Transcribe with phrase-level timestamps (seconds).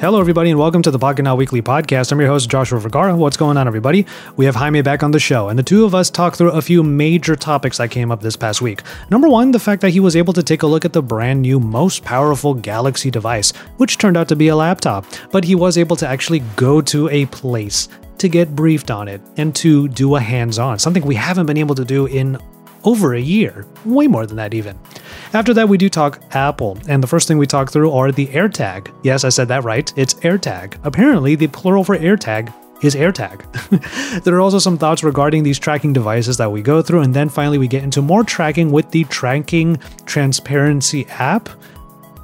[0.00, 2.10] Hello, everybody, and welcome to the Pocket Now Weekly Podcast.
[2.10, 3.14] I'm your host, Joshua Vergara.
[3.14, 4.06] What's going on, everybody?
[4.34, 6.62] We have Jaime back on the show, and the two of us talk through a
[6.62, 8.80] few major topics that came up this past week.
[9.10, 11.42] Number one, the fact that he was able to take a look at the brand
[11.42, 15.76] new, most powerful Galaxy device, which turned out to be a laptop, but he was
[15.76, 20.16] able to actually go to a place to get briefed on it and to do
[20.16, 22.38] a hands on, something we haven't been able to do in
[22.84, 24.78] over a year, way more than that, even.
[25.32, 28.26] After that, we do talk Apple, and the first thing we talk through are the
[28.28, 28.92] AirTag.
[29.02, 29.92] Yes, I said that right.
[29.96, 30.78] It's AirTag.
[30.84, 32.52] Apparently, the plural for AirTag
[32.82, 34.22] is AirTag.
[34.24, 37.28] there are also some thoughts regarding these tracking devices that we go through, and then
[37.28, 39.76] finally, we get into more tracking with the Tracking
[40.06, 41.48] Transparency app.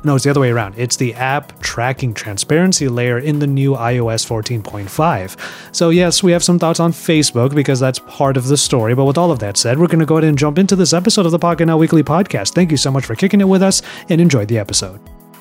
[0.06, 0.76] No, it's the other way around.
[0.78, 5.36] It's the app tracking transparency layer in the new iOS 14.5.
[5.74, 8.94] So, yes, we have some thoughts on Facebook because that's part of the story.
[8.94, 10.92] But with all of that said, we're going to go ahead and jump into this
[10.92, 12.54] episode of the Pocket Now Weekly podcast.
[12.54, 15.00] Thank you so much for kicking it with us and enjoy the episode.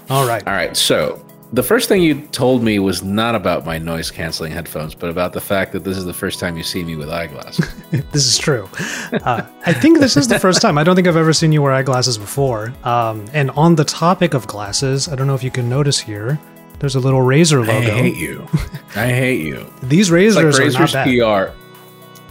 [0.10, 0.46] All right.
[0.48, 0.76] All right.
[0.76, 1.24] So,
[1.54, 5.34] the first thing you told me was not about my noise canceling headphones, but about
[5.34, 7.74] the fact that this is the first time you see me with eyeglasses.
[8.12, 8.68] this is true.
[9.12, 10.78] Uh, I think this is the first time.
[10.78, 12.74] I don't think I've ever seen you wear eyeglasses before.
[12.84, 16.40] Um, and on the topic of glasses, I don't know if you can notice here.
[16.80, 17.72] There's a little Razer logo.
[17.72, 18.48] I hate you.
[18.96, 19.66] I hate you.
[19.84, 21.56] These Razers like Razer's PR.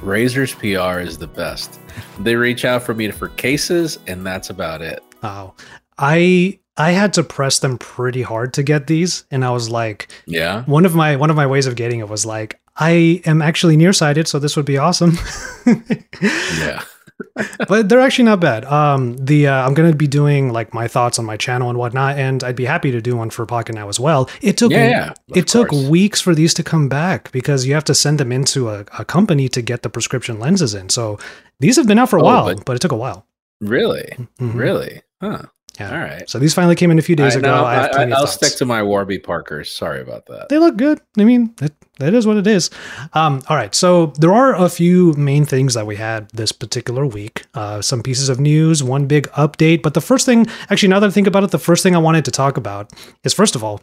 [0.04, 1.80] Razer's PR is the best.
[2.20, 5.02] They reach out for me for cases, and that's about it.
[5.22, 5.54] Oh,
[5.98, 10.08] I I had to press them pretty hard to get these, and I was like,
[10.26, 13.40] "Yeah." One of my one of my ways of getting it was like, I am
[13.40, 15.16] actually nearsighted, so this would be awesome.
[16.58, 16.82] yeah.
[17.68, 18.64] but they're actually not bad.
[18.64, 22.18] Um, the uh, I'm gonna be doing like my thoughts on my channel and whatnot,
[22.18, 24.28] and I'd be happy to do one for Pocket Now as well.
[24.42, 27.84] It took yeah, yeah it took weeks for these to come back because you have
[27.84, 30.88] to send them into a, a, company to get the prescription lenses in.
[30.88, 31.18] So
[31.60, 33.26] these have been out for a oh, while, but, but, it took a while.
[33.60, 34.58] Really, mm-hmm.
[34.58, 35.42] really, huh?
[35.78, 35.92] Yeah.
[35.92, 36.28] All right.
[36.30, 37.64] So these finally came in a few days I, ago.
[37.64, 39.72] I will stick to my Warby Parkers.
[39.72, 40.48] Sorry about that.
[40.48, 41.00] They look good.
[41.18, 42.70] I mean, it, that is what it is.
[43.12, 43.74] Um, all right.
[43.74, 47.46] So there are a few main things that we had this particular week.
[47.54, 49.82] Uh, some pieces of news, one big update.
[49.82, 51.98] But the first thing, actually, now that I think about it, the first thing I
[51.98, 52.92] wanted to talk about
[53.24, 53.82] is first of all,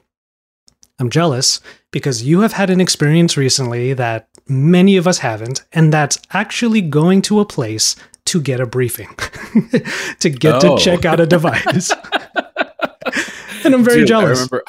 [0.99, 5.91] I'm jealous because you have had an experience recently that many of us haven't, and
[5.91, 7.95] that's actually going to a place
[8.25, 9.09] to get a briefing,
[10.19, 10.77] to get oh.
[10.77, 11.91] to check out a device.
[13.65, 14.39] and I'm very Dude, jealous.
[14.39, 14.63] I remember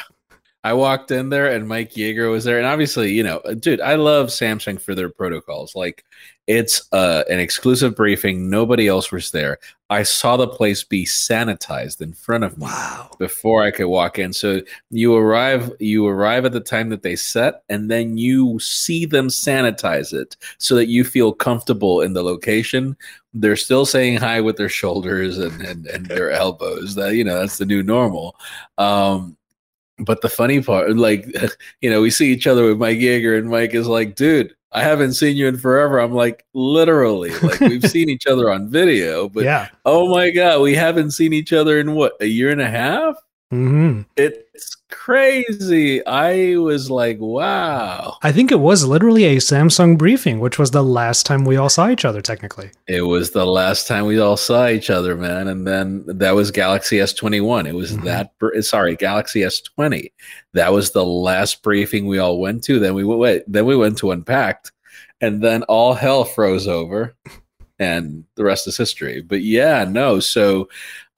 [0.65, 2.59] I walked in there and Mike Yeager was there.
[2.59, 5.75] And obviously, you know, dude, I love Samsung for their protocols.
[5.75, 6.05] Like
[6.47, 8.49] it's uh, an exclusive briefing.
[8.49, 9.59] Nobody else was there.
[9.91, 13.11] I saw the place be sanitized in front of me wow.
[13.19, 14.33] before I could walk in.
[14.33, 19.05] So you arrive, you arrive at the time that they set, and then you see
[19.05, 22.97] them sanitize it so that you feel comfortable in the location.
[23.35, 26.95] They're still saying hi with their shoulders and, and, and their elbows.
[26.95, 28.37] That you know, that's the new normal.
[28.79, 29.37] Um,
[29.99, 31.27] but the funny part, like,
[31.81, 34.83] you know, we see each other with Mike Yeager, and Mike is like, dude, I
[34.83, 35.99] haven't seen you in forever.
[35.99, 39.69] I'm like, literally, like we've seen each other on video, but yeah.
[39.85, 43.17] oh my God, we haven't seen each other in what, a year and a half?
[43.53, 44.03] Mm-hmm.
[44.17, 46.05] It's crazy.
[46.07, 48.19] I was like, wow.
[48.23, 51.69] I think it was literally a Samsung briefing, which was the last time we all
[51.69, 52.71] saw each other, technically.
[52.87, 55.49] It was the last time we all saw each other, man.
[55.49, 57.67] And then that was Galaxy S21.
[57.67, 58.05] It was mm-hmm.
[58.05, 60.13] that, sorry, Galaxy S20.
[60.53, 62.79] That was the last briefing we all went to.
[62.79, 64.71] Then we went, then we went to Unpacked,
[65.21, 67.17] and then all hell froze over.
[67.81, 69.21] And the rest is history.
[69.21, 70.21] But yeah, no.
[70.21, 70.69] So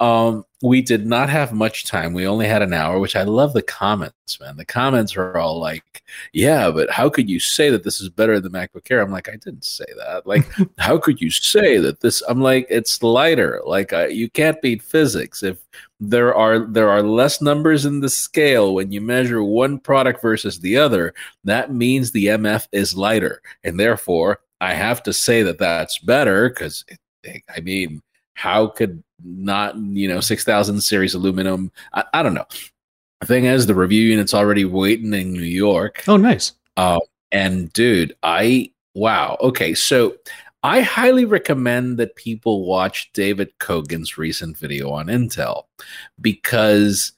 [0.01, 2.15] um, we did not have much time.
[2.15, 4.57] We only had an hour, which I love the comments, man.
[4.57, 6.03] The comments are all like,
[6.33, 9.03] yeah, but how could you say that this is better than MacBook Air?
[9.03, 10.27] I'm like, I didn't say that.
[10.27, 12.23] Like, how could you say that this?
[12.29, 13.61] I'm like, it's lighter.
[13.67, 15.43] Like, uh, you can't beat physics.
[15.43, 15.59] If
[16.01, 20.61] there are there are less numbers in the scale when you measure one product versus
[20.61, 21.13] the other,
[21.45, 26.49] that means the MF is lighter, and therefore I have to say that that's better
[26.49, 26.87] because
[27.55, 28.01] I mean
[28.35, 32.47] how could not you know 6000 series aluminum I, I, don't know.
[33.21, 36.05] The thing is the review unit's already waiting in new york.
[36.07, 36.53] Oh nice.
[36.77, 37.01] Uh,
[37.33, 39.37] and dude i wow.
[39.41, 40.17] Okay so
[40.63, 45.65] i highly recommend that people watch david kogan's recent video on intel
[46.21, 47.13] because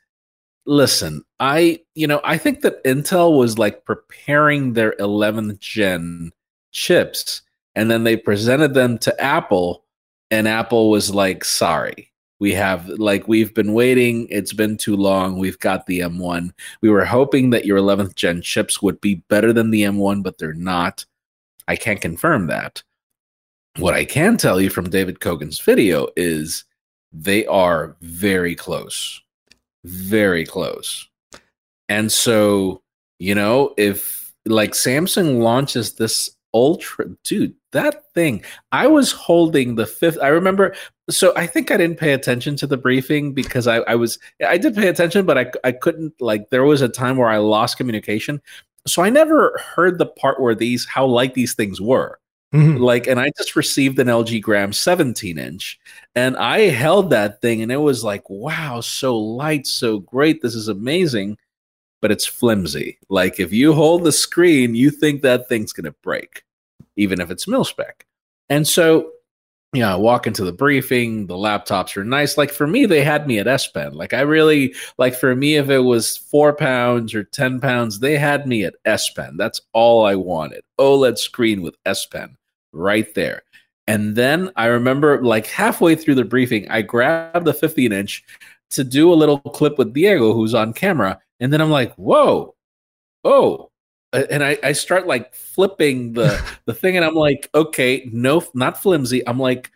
[0.66, 6.32] listen i you know i think that intel was like preparing their 11th gen
[6.72, 7.42] chips
[7.76, 9.85] and then they presented them to apple
[10.30, 12.12] and Apple was like, sorry.
[12.38, 14.26] We have like we've been waiting.
[14.30, 15.38] It's been too long.
[15.38, 16.50] We've got the M1.
[16.82, 20.36] We were hoping that your 11th gen chips would be better than the M1, but
[20.36, 21.06] they're not.
[21.66, 22.82] I can't confirm that.
[23.78, 26.64] What I can tell you from David Kogan's video is
[27.12, 29.22] they are very close.
[29.84, 31.08] Very close.
[31.88, 32.82] And so
[33.18, 38.42] You know, if like Samsung launches this ultra dude that thing
[38.72, 40.74] i was holding the fifth i remember
[41.10, 44.18] so i think i didn't pay attention to the briefing because i, I was
[44.48, 47.36] i did pay attention but I, I couldn't like there was a time where i
[47.36, 48.40] lost communication.
[48.86, 52.18] So i never heard the part where these how light these things were.
[52.54, 52.76] Mm-hmm.
[52.76, 55.80] like and i just received an lg gram 17 inch
[56.14, 60.54] and i held that thing and it was like wow so light so great this
[60.54, 61.36] is amazing
[62.00, 62.98] but it's flimsy.
[63.08, 66.42] Like if you hold the screen you think that thing's going to break
[66.96, 68.06] even if it's mil spec.
[68.48, 69.10] And so,
[69.72, 72.38] you know, I walk into the briefing, the laptops are nice.
[72.38, 73.92] Like for me, they had me at S Pen.
[73.92, 78.16] Like I really like for me, if it was four pounds or 10 pounds, they
[78.16, 79.36] had me at S Pen.
[79.36, 80.62] That's all I wanted.
[80.78, 82.36] OLED screen with S Pen
[82.72, 83.42] right there.
[83.88, 88.24] And then I remember like halfway through the briefing, I grabbed the 15 inch
[88.70, 91.20] to do a little clip with Diego, who's on camera.
[91.38, 92.54] And then I'm like, whoa,
[93.24, 93.70] oh,
[94.12, 98.80] and I, I start like flipping the the thing and i'm like okay no not
[98.80, 99.26] flimsy.
[99.26, 99.70] I'm like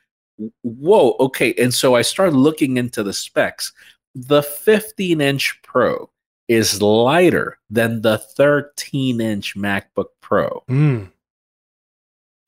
[0.63, 1.55] whoa okay.
[1.55, 3.73] And so i start looking into the specs.
[4.15, 6.11] The 15 inch pro
[6.49, 10.65] is lighter than the 13 inch macbook pro.
[10.69, 11.11] Mm.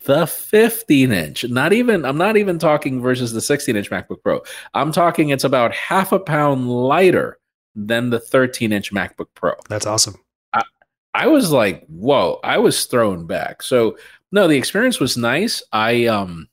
[0.05, 4.43] the 15 inch not even i'm not even talking versus the 16 inch macbook pro.
[4.75, 7.39] I'm talking it's about half a pound lighter
[7.75, 9.53] than the 13 inch macbook pro.
[9.69, 10.17] That's awesome
[11.15, 13.63] I was like, whoa, I was thrown back.
[13.63, 13.99] So
[14.31, 15.63] no, the experience was nice.
[15.73, 16.49] I um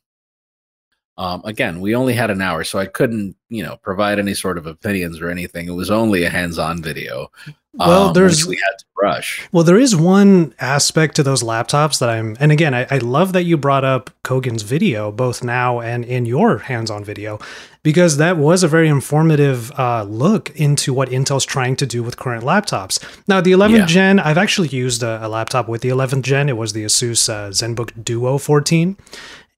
[1.18, 4.58] um again, we only had an hour, so I couldn't, you know, provide any sort
[4.58, 5.68] of opinions or anything.
[5.68, 7.32] It was only a hands-on video.
[7.74, 9.48] Well, um, there's we had to rush.
[9.52, 13.34] Well, there is one aspect to those laptops that I'm, and again, I, I love
[13.34, 17.40] that you brought up Kogan's video both now and in your hands-on video,
[17.84, 22.18] because that was a very informative uh, look into what Intel's trying to do with
[22.18, 23.00] current laptops.
[23.28, 23.86] Now, the 11th yeah.
[23.86, 26.50] gen, I've actually used a, a, laptop with the 11th gen.
[26.50, 28.98] It was the Asus uh, ZenBook Duo 14.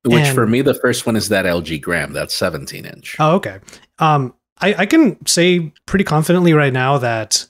[0.04, 3.16] Which and, for me, the first one is that LG Gram, that's 17 inch.
[3.20, 3.60] Oh, okay.
[4.00, 7.48] Um, I, I can say pretty confidently right now that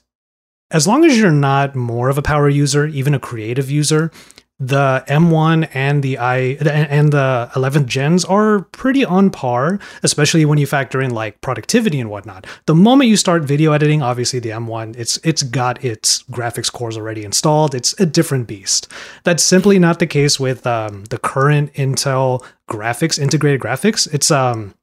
[0.72, 4.10] as long as you're not more of a power user, even a creative user,
[4.58, 10.56] the M1 and the i and the 11th gens are pretty on par, especially when
[10.56, 12.46] you factor in like productivity and whatnot.
[12.66, 16.96] The moment you start video editing, obviously the M1 it's it's got its graphics cores
[16.96, 17.74] already installed.
[17.74, 18.86] It's a different beast.
[19.24, 24.12] That's simply not the case with um, the current Intel graphics, integrated graphics.
[24.14, 24.74] It's um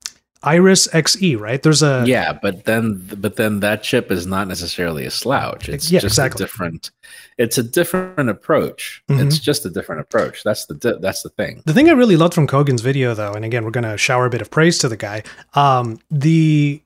[0.44, 1.62] Iris Xe, right?
[1.62, 5.68] There's a yeah, but then but then that chip is not necessarily a slouch.
[5.68, 6.44] It's yeah, just exactly.
[6.44, 6.91] a different.
[7.38, 9.03] It's a different approach.
[9.09, 9.27] Mm-hmm.
[9.27, 10.44] It's just a different approach.
[10.44, 11.62] That's the that's the thing.
[11.65, 14.30] The thing I really loved from Kogan's video, though, and again, we're gonna shower a
[14.30, 15.24] bit of praise to the guy.
[15.56, 16.81] Um, the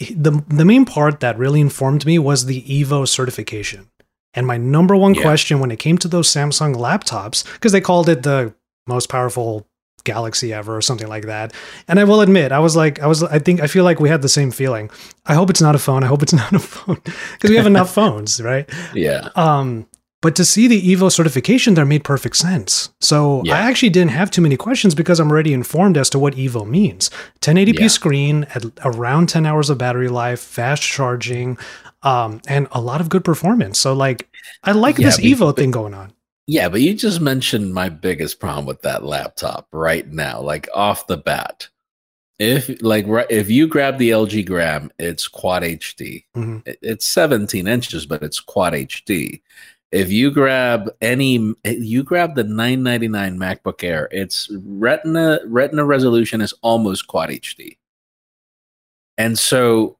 [0.00, 3.90] the the main part that really informed me was the Evo certification.
[4.32, 5.22] And my number one yeah.
[5.22, 8.54] question when it came to those Samsung laptops, because they called it the
[8.86, 9.66] most powerful
[10.04, 11.52] galaxy ever or something like that.
[11.88, 14.08] And I will admit, I was like, I was, I think, I feel like we
[14.08, 14.90] had the same feeling.
[15.26, 16.04] I hope it's not a phone.
[16.04, 18.68] I hope it's not a phone because we have enough phones, right?
[18.94, 19.30] Yeah.
[19.34, 19.86] Um,
[20.24, 22.94] but to see the Evo certification there made perfect sense.
[22.98, 23.56] So yeah.
[23.56, 26.66] I actually didn't have too many questions because I'm already informed as to what Evo
[26.66, 27.10] means.
[27.42, 27.88] 1080p yeah.
[27.88, 31.58] screen at around 10 hours of battery life, fast charging,
[32.04, 33.78] um, and a lot of good performance.
[33.78, 34.26] So like,
[34.62, 36.13] I like yeah, this Evo but, thing going on.
[36.46, 41.06] Yeah, but you just mentioned my biggest problem with that laptop right now, like off
[41.06, 41.68] the bat.
[42.38, 46.24] If like if you grab the LG Gram, it's quad HD.
[46.36, 46.58] Mm-hmm.
[46.82, 49.40] It's 17 inches, but it's quad HD.
[49.92, 56.52] If you grab any, you grab the 999 MacBook Air, its Retina Retina resolution is
[56.62, 57.78] almost quad HD.
[59.16, 59.96] And so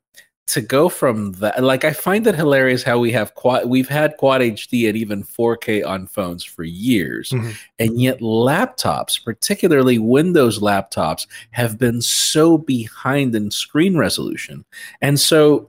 [0.47, 4.17] to go from that like i find it hilarious how we have quad we've had
[4.19, 7.51] quad hd and even 4k on phones for years mm-hmm.
[7.79, 14.65] and yet laptops particularly windows laptops have been so behind in screen resolution
[15.01, 15.69] and so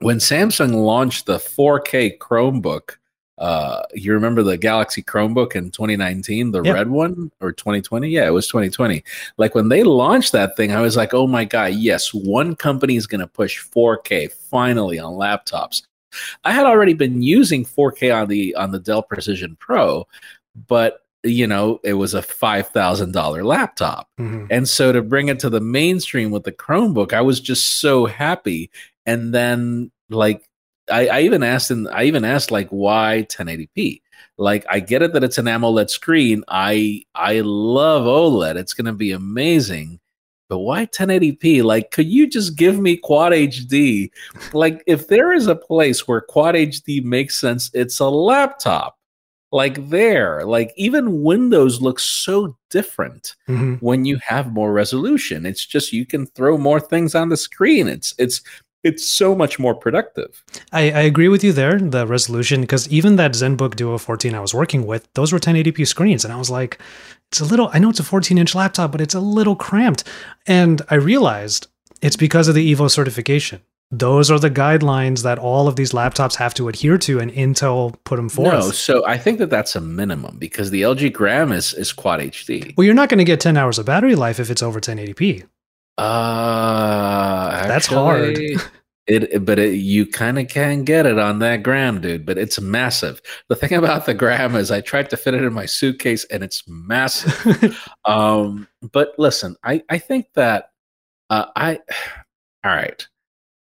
[0.00, 2.96] when samsung launched the 4k chromebook
[3.40, 6.74] uh, you remember the Galaxy Chromebook in 2019, the yep.
[6.74, 8.08] red one or 2020?
[8.08, 9.02] Yeah, it was 2020.
[9.38, 12.96] Like when they launched that thing, I was like, oh my God, yes, one company
[12.96, 15.82] is going to push 4K finally on laptops.
[16.44, 20.06] I had already been using 4K on the on the Dell Precision Pro,
[20.68, 24.08] but you know, it was a $5,000 laptop.
[24.18, 24.46] Mm-hmm.
[24.50, 28.06] And so to bring it to the mainstream with the Chromebook, I was just so
[28.06, 28.70] happy.
[29.04, 30.42] And then like
[30.90, 34.02] I, I even asked and I even asked like why 1080p.
[34.38, 36.44] Like I get it that it's an AMOLED screen.
[36.48, 38.56] I I love OLED.
[38.56, 40.00] It's going to be amazing.
[40.48, 41.62] but why 1080p?
[41.62, 44.10] Like, could you just give me quad HD?
[44.52, 48.96] Like, if there is a place where quad HD makes sense, it's a laptop.
[49.52, 55.46] Like there, like even Windows looks so different hmm when you have more resolution.
[55.46, 57.88] It's just you can throw more things on the screen.
[57.88, 58.42] It's it's
[58.82, 60.42] it's so much more productive.
[60.72, 64.40] I, I agree with you there, the resolution, because even that ZenBook Duo 14 I
[64.40, 66.24] was working with, those were 1080p screens.
[66.24, 66.78] And I was like,
[67.28, 70.04] it's a little, I know it's a 14 inch laptop, but it's a little cramped.
[70.46, 71.66] And I realized
[72.00, 73.60] it's because of the EVO certification.
[73.92, 77.96] Those are the guidelines that all of these laptops have to adhere to, and Intel
[78.04, 78.52] put them forth.
[78.52, 82.20] No, so I think that that's a minimum because the LG Gram is is quad
[82.20, 82.72] HD.
[82.76, 85.44] Well, you're not going to get 10 hours of battery life if it's over 1080p.
[86.00, 88.38] Uh, That's hard.
[89.06, 92.24] It, but it, you kind of can get it on that gram, dude.
[92.24, 93.20] But it's massive.
[93.48, 96.42] The thing about the gram is, I tried to fit it in my suitcase, and
[96.42, 97.90] it's massive.
[98.06, 100.70] um, but listen, I I think that
[101.28, 101.80] uh, I
[102.64, 103.06] all right.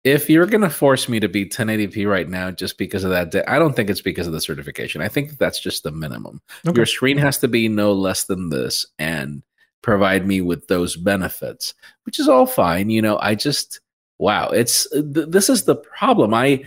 [0.03, 3.57] If you're gonna force me to be 1080p right now just because of that, I
[3.57, 5.01] don't think it's because of the certification.
[5.01, 6.41] I think that's just the minimum.
[6.67, 6.75] Okay.
[6.75, 9.43] Your screen has to be no less than this, and
[9.81, 11.73] provide me with those benefits,
[12.05, 12.89] which is all fine.
[12.89, 13.79] You know, I just
[14.19, 16.33] wow, it's th- this is the problem.
[16.33, 16.63] I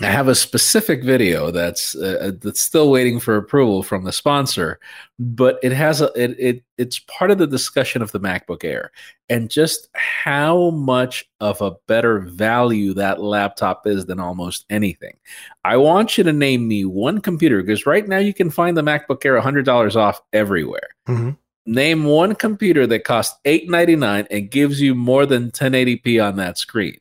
[0.00, 4.80] I have a specific video that's uh, that's still waiting for approval from the sponsor,
[5.18, 8.90] but it has a it, it it's part of the discussion of the MacBook Air
[9.28, 15.18] and just how much of a better value that laptop is than almost anything.
[15.62, 18.82] I want you to name me one computer because right now you can find the
[18.82, 20.88] MacBook Air $100 off everywhere.
[21.06, 21.36] Mhm.
[21.64, 26.98] Name one computer that costs 899 and gives you more than 1080p on that screen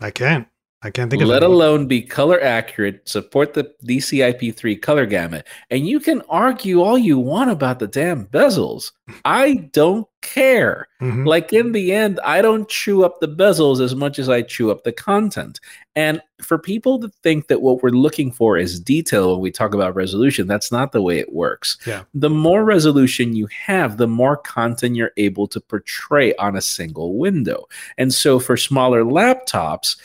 [0.00, 0.46] I can't.
[0.82, 5.46] I can't think of let alone be color accurate, support the DCI-P3 color gamut.
[5.70, 8.92] And you can argue all you want about the damn bezels.
[9.24, 10.88] I don't care.
[11.00, 11.26] Mhm.
[11.26, 14.70] Like in the end, I don't chew up the bezels as much as I chew
[14.70, 15.60] up the content.
[15.94, 19.72] And for people to think that what we're looking for is detail when we talk
[19.72, 21.78] about resolution, that's not the way it works.
[21.86, 22.02] Yeah.
[22.12, 27.16] The more resolution you have, the more content you're able to portray on a single
[27.16, 27.66] window.
[27.96, 29.96] And so for smaller laptops,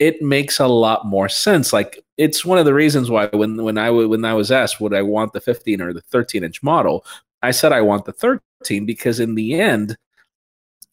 [0.00, 1.72] it makes a lot more sense.
[1.72, 4.80] Like it's one of the reasons why when when I w- when I was asked
[4.80, 7.04] would I want the 15 or the 13 inch model,
[7.42, 9.96] I said I want the 13 because in the end,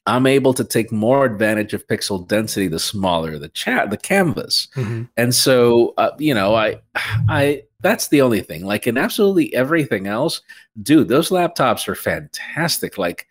[0.05, 4.67] I'm able to take more advantage of pixel density the smaller the chat the canvas.
[4.75, 5.09] Mhm.
[5.17, 6.81] And so, uh, you know, I,
[7.29, 8.65] I, that's the only thing.
[8.65, 10.41] Like in absolutely everything else,
[10.81, 12.97] dude, those laptops are fantastic.
[12.97, 13.27] Like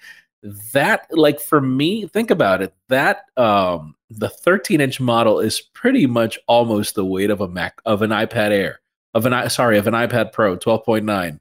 [0.72, 2.74] that, like for me, think about it.
[2.88, 7.80] That, um, the 13 inch model is pretty much almost the weight of a Mac,
[7.84, 8.80] of an iPad Air,
[9.14, 11.40] of an, sorry, of an iPad Pro 12.9.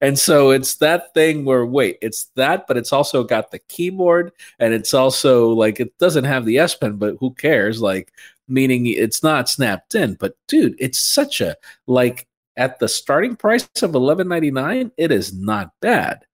[0.00, 4.32] And so it's that thing where, wait, it's that, but it's also got the keyboard
[4.58, 7.80] and it's also like, it doesn't have the S Pen, but who cares?
[7.80, 8.12] Like,
[8.48, 10.14] meaning it's not snapped in.
[10.14, 15.10] But dude, it's such a like at the starting price of eleven ninety nine, it
[15.10, 16.24] is not bad.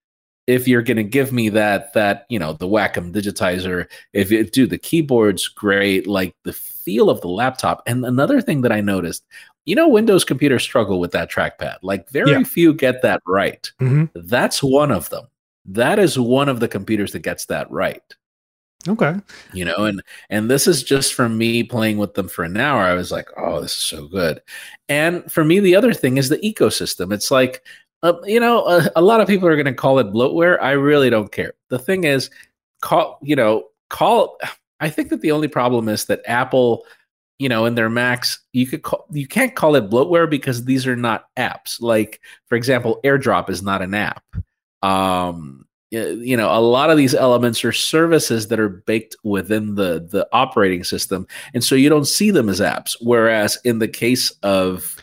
[0.51, 4.71] If you're gonna give me that that you know the Wacom digitizer, if it dude
[4.71, 7.83] the keyboard's great, like the feel of the laptop.
[7.87, 9.25] And another thing that I noticed,
[9.67, 11.77] you know, Windows computers struggle with that trackpad.
[11.83, 12.43] Like very Yeah.
[12.45, 13.71] few get that right.
[13.81, 14.11] Mhm.
[14.15, 15.27] That's one of them.
[15.67, 18.03] That is one of the computers that gets that right
[18.89, 19.15] Okay.
[19.53, 22.81] you know and and this is just from me playing with them for an hour
[22.81, 24.41] i was like oh this is so good
[24.89, 27.63] and for me the other thing is the ecosystem it's like
[28.03, 30.73] uh, you know a, a lot of people are going to call it bloatware i
[30.73, 31.53] really don't care.
[31.69, 32.31] The thing is
[32.81, 34.39] call you know call
[34.81, 36.85] i think that the only problem is that apple
[37.41, 40.87] you know in their macs you could call you can't call it bloatware because these
[40.87, 41.81] are not apps.
[41.81, 44.23] Like for example airdrop is not an app.
[44.83, 50.07] Um you know a lot of these elements are services that are baked within the
[50.09, 52.95] the operating system and so you don't see them as apps.
[53.01, 54.97] Whereas in the case of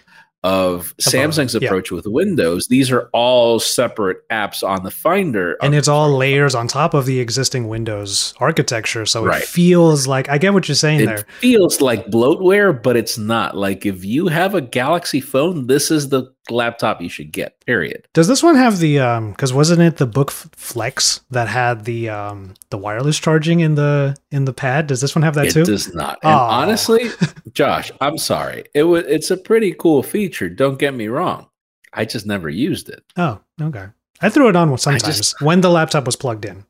[0.43, 1.67] of Samsung's yeah.
[1.67, 6.53] approach with Windows these are all separate apps on the Finder And it's all layers
[6.55, 9.05] on top of the existing Windows architecture.
[9.05, 9.41] So Right.
[9.41, 11.25] it feels like, I get what you're saying it there.
[11.39, 16.09] feels like bloatware but it's not like if you have a Galaxy phone this is
[16.09, 19.97] the laptop you should get period Does this one have the um cuz wasn't it
[19.97, 24.87] the Book Flex that had the um the wireless charging in the in the pad?
[24.87, 25.61] Does this one have that it too?
[25.61, 26.19] It does not.
[26.23, 27.09] And honestly,
[27.53, 28.63] Josh, I'm sorry.
[28.73, 30.26] It was it's a pretty cool feature.
[30.55, 31.47] Don't get me wrong.
[31.93, 33.03] I just never used it.
[33.17, 33.87] oh, okay.
[34.21, 36.65] I threw it on sometimes just- when the laptop was plugged in.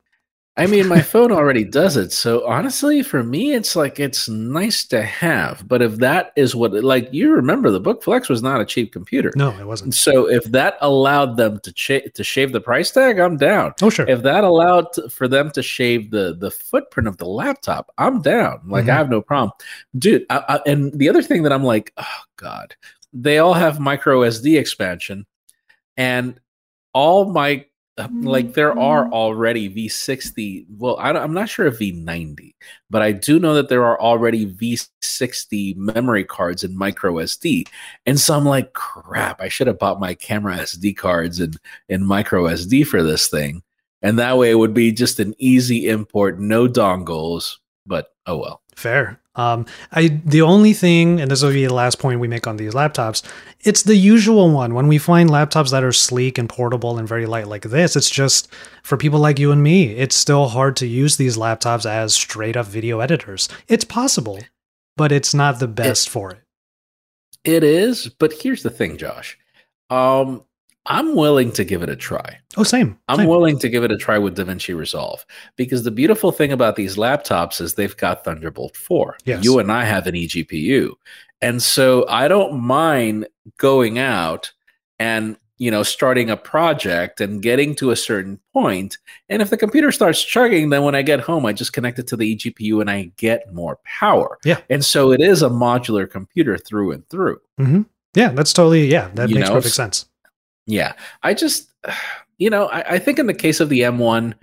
[0.60, 2.12] I mean, my phone already does it.
[2.12, 5.68] So honestly, for me, it's like it's nice to have.
[5.68, 8.92] But if that is what, like, you remember, the Book Flex was not a cheap
[8.92, 9.32] computer.
[9.36, 9.94] No, it wasn't.
[9.94, 13.76] So if that allowed them to to shave the price tag, I'm down.
[13.84, 14.08] Oh, sure.
[14.10, 18.24] If that allowed to, for them to shave the the footprint of the laptop, I'm
[18.24, 18.62] down.
[18.66, 18.90] Like Mhm.
[18.90, 19.52] I have no problem,
[19.98, 20.26] dude.
[20.32, 22.76] I, I, and the other thing that I'm like, oh god,
[23.22, 25.26] they all have micro SD expansion,
[25.96, 26.40] and
[26.94, 27.66] all my
[27.98, 28.24] mm-hmm.
[28.24, 29.14] like there are mm-hmm.
[29.14, 30.66] already V60.
[30.78, 32.54] Well, I, am not sure if V90,
[32.90, 37.68] but I do know that there are already V60 memory cards in micro SD.
[38.06, 41.54] And so I'm like, crap, I should have bought my camera SD cards in,
[41.90, 43.64] in micro SD for this thing.
[44.02, 47.58] And that way it would be just an easy import, no dongles.
[47.86, 48.62] But oh well.
[48.76, 49.20] Fair.
[49.38, 52.58] Um, I the only thing, and this will be the last point we make on
[52.58, 53.24] these laptops,
[53.62, 54.74] it's the usual one.
[54.74, 58.10] When we find laptops that are sleek and portable and very light like this, it's
[58.10, 58.52] just
[58.84, 62.58] for people like you and me, it's still hard to use these laptops as straight
[62.58, 63.48] up video editors.
[63.68, 64.40] It's possible,
[64.98, 66.40] but it's not the best for it.
[67.44, 69.38] It is, but here's the thing, Josh.
[69.90, 70.44] Um,
[70.88, 72.40] I'm willing to give it a try.
[72.56, 72.98] Oh, same.
[73.10, 73.28] I'm same.
[73.28, 75.26] willing to give it a try with DaVinci Resolve
[75.58, 79.18] because the beautiful thing about these laptops is they've got Thunderbolt 4.
[79.26, 79.44] Yes.
[79.44, 80.94] You and I have an eGPU.
[81.42, 83.28] And so I don't mind
[83.58, 84.52] going out
[84.98, 88.98] and, you know, starting a project and getting to a certain point.
[89.28, 92.08] And if the computer starts chugging, then when I get home, I just connect it
[92.08, 94.38] to the eGPU and I get more power.
[94.46, 94.62] Yeah.
[94.70, 97.42] And so it is a modular computer through and through.
[97.58, 97.82] hmm
[98.16, 100.06] Yeah, that's totally, yeah, that You makes know, perfect sense.
[100.68, 100.94] Yeah,
[101.24, 101.72] I just,
[102.38, 104.36] you know, I, I, think in the case of the M1,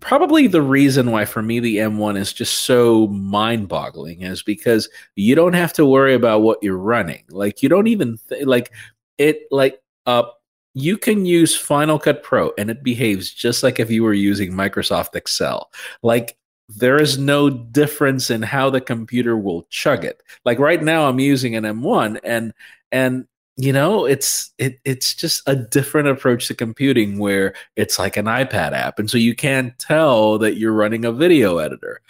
[0.00, 4.88] probably the reason why for me the M1 is just so mind boggling is because
[5.16, 7.24] you don't have to worry about what you're running.
[7.28, 8.72] Like, you don't even, th- like,
[9.18, 10.24] it, like, uh,
[10.72, 14.52] you can use Final Cut Pro and it behaves just like if you were using
[14.52, 15.70] Microsoft Excel.
[16.02, 16.36] Like,
[16.68, 20.22] there is no difference in how the computer will chug it.
[20.44, 22.52] Like right now, I'm using an M1 and,
[22.90, 28.16] and you know it's it it's just a different approach to computing where it's like
[28.16, 32.00] an ipad app and so you can't tell that you're running a video editor.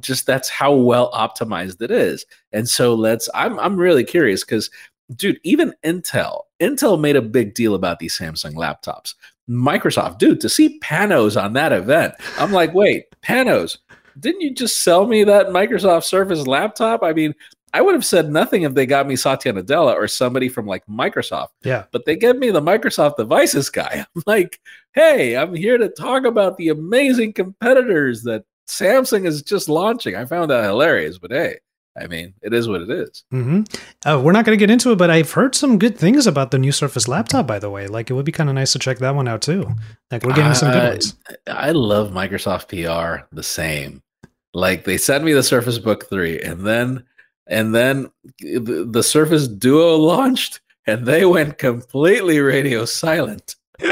[0.00, 2.24] Just that's how well optimized it is.
[2.52, 4.70] And so let's i'm i'm really curious cuz
[5.14, 9.14] dude even intel intel made a big deal about these samsung laptops.
[9.48, 13.76] Microsoft dude to see panos on that event i'm like wait panos
[14.18, 17.02] didn't you just sell me that microsoft surface laptop?
[17.02, 17.34] I mean
[17.74, 20.86] I would have said nothing if they got me Satya Nadella or somebody from like
[20.86, 21.48] Microsoft.
[21.64, 21.86] Yeah.
[21.90, 24.06] But they get me the Microsoft devices guy.
[24.16, 24.60] I'm like,
[24.94, 30.14] hey, I'm here to talk about the amazing competitors that Samsung is just launching.
[30.14, 31.56] I found that hilarious, but hey,
[32.00, 33.24] I mean, it is what it is.
[33.32, 33.62] Mm-hmm.
[34.08, 36.52] Uh, we're not going to get into it, but I've heard some good things about
[36.52, 37.48] the new Surface laptop.
[37.48, 39.42] By the way, like it would be kind of nice to check that one out
[39.42, 39.68] too.
[40.12, 41.16] Like we're getting some good ones.
[41.48, 44.00] I love Microsoft PR the same.
[44.52, 47.04] Like they sent me the Surface Book 3 and then
[47.46, 53.56] and then the, Surface Duo launched and they went completely radio silent.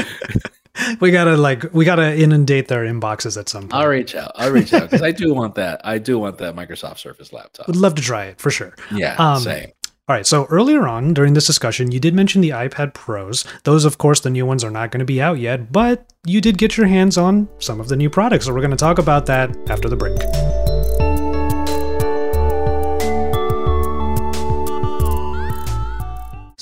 [1.01, 3.75] We gotta like we gotta inundate their inboxes at some point.
[3.75, 4.33] I'll reach out.
[4.37, 5.83] I'll reach out because I do want that.
[5.85, 7.67] I do want that Microsoft Surface laptop.
[7.67, 8.75] Would love to try it for sure.
[8.91, 9.71] Yeah, Um, same.
[10.09, 10.27] All right.
[10.27, 13.45] So earlier on during this discussion, you did mention the iPad Pros.
[13.65, 16.41] Those, of course, the new ones are not going to be out yet, but you
[16.41, 18.47] did get your hands on some of the new products.
[18.47, 20.62] So we're going to talk about that after the break.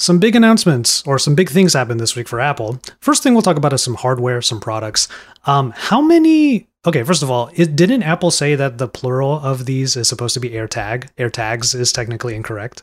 [0.00, 2.80] Some big announcements or some big things happened this week for Apple.
[3.02, 5.08] First thing we'll talk about is some hardware, some products.
[5.44, 6.68] Um, how many?
[6.86, 10.32] Okay, first of all, it, didn't Apple say that the plural of these is supposed
[10.32, 11.08] to be AirTag?
[11.18, 12.82] AirTags is technically incorrect.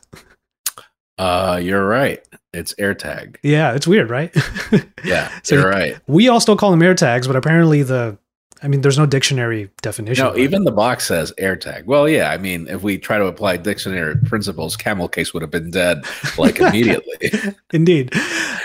[1.18, 2.24] Uh, you're right.
[2.52, 3.38] It's AirTag.
[3.42, 4.32] Yeah, it's weird, right?
[5.04, 5.96] Yeah, So you're right.
[6.06, 8.16] we all still call them AirTags, but apparently the,
[8.62, 10.24] I mean, there's no dictionary definition.
[10.24, 10.42] No, of it.
[10.42, 11.84] even the box says AirTag.
[11.84, 12.30] Well, yeah.
[12.30, 16.04] I mean, if we try to apply dictionary principles, Camel Case would have been dead
[16.36, 17.30] like immediately.
[17.72, 18.12] indeed.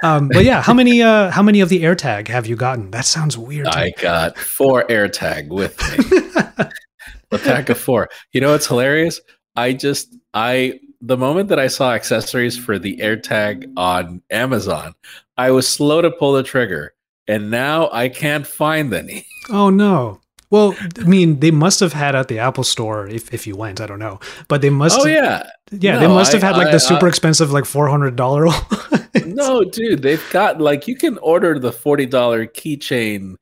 [0.02, 2.92] Um, but yeah, how many, uh, how many of the AirTag have you gotten?
[2.92, 3.68] That sounds weird.
[3.68, 6.20] I got four AirTag with me.
[7.30, 8.10] the pack of four.
[8.32, 9.20] You know what's hilarious?
[9.56, 14.94] I just I the moment that I saw accessories for the AirTag on Amazon,
[15.38, 16.93] I was slow to pull the trigger,
[17.28, 19.26] and now I can't find any.
[19.50, 20.20] oh no.
[20.50, 23.82] Well, I mean, they must have had at the Apple Store if, if you went.
[23.82, 25.00] I don't know, but they must.
[25.00, 25.98] Oh have, yeah, yeah.
[25.98, 28.16] they No, must have I- had like I- the super I- expensive, like four hundred
[28.16, 28.46] dollar.
[29.26, 33.36] no, dude, they've got like you can order the forty dollar keychain.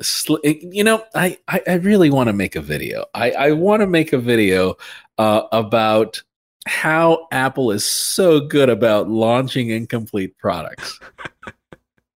[0.00, 3.04] Sl- you know, I I, I really want to make a video.
[3.14, 4.76] I I want to make a video
[5.18, 6.22] uh, about
[6.68, 11.00] how Apple is so good about launching incomplete products.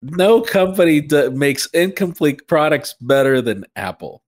[0.03, 4.23] no company d- makes incomplete products better than Apple.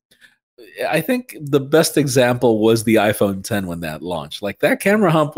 [0.89, 4.43] I think the best example was the iPhone 10 when that launched.
[4.43, 5.35] Like that camera hump,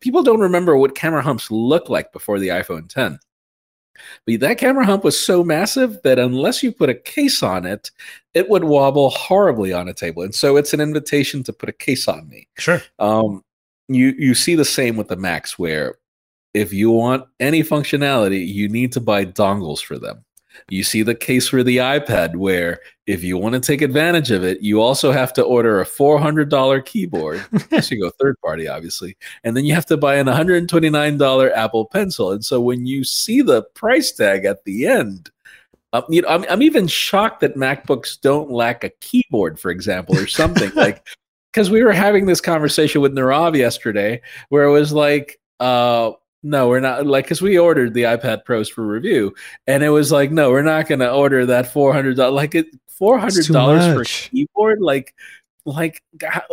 [0.00, 3.18] people don't remember what camera humps looked like before the iPhone 10.
[4.26, 7.90] But that camera hump was so massive that unless you put a case on it,
[8.34, 10.22] it would wobble horribly on a table.
[10.22, 12.46] And so it's an invitation to put a case on me.
[12.58, 12.82] Sure.
[12.98, 13.44] Um,
[13.88, 15.96] you you see the same with the Macs, where
[16.58, 20.24] if you want any functionality, you need to buy dongles for them.
[20.68, 24.44] You see the case for the iPad, where if you want to take advantage of
[24.44, 27.44] it, you also have to order a $400 keyboard.
[27.70, 29.16] yes, you go third party, obviously.
[29.44, 32.32] And then you have to buy an $129 Apple Pencil.
[32.32, 35.30] And so when you see the price tag at the end,
[35.92, 40.18] um, you know, I'm, I'm even shocked that MacBooks don't lack a keyboard, for example,
[40.18, 41.06] or something like.
[41.52, 46.68] Because we were having this conversation with Nirav yesterday, where it was like, uh, no,
[46.68, 49.34] we're not like because we ordered the iPad Pros for review,
[49.66, 52.34] and it was like, no, we're not going to order that four hundred dollars.
[52.34, 54.80] Like it, four hundred dollars for keyboard.
[54.80, 55.14] Like,
[55.64, 56.02] like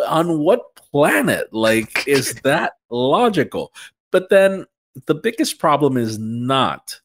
[0.08, 1.54] on what planet?
[1.54, 3.74] Like, is that logical?
[4.12, 4.66] But then
[5.06, 7.00] the biggest problem is not.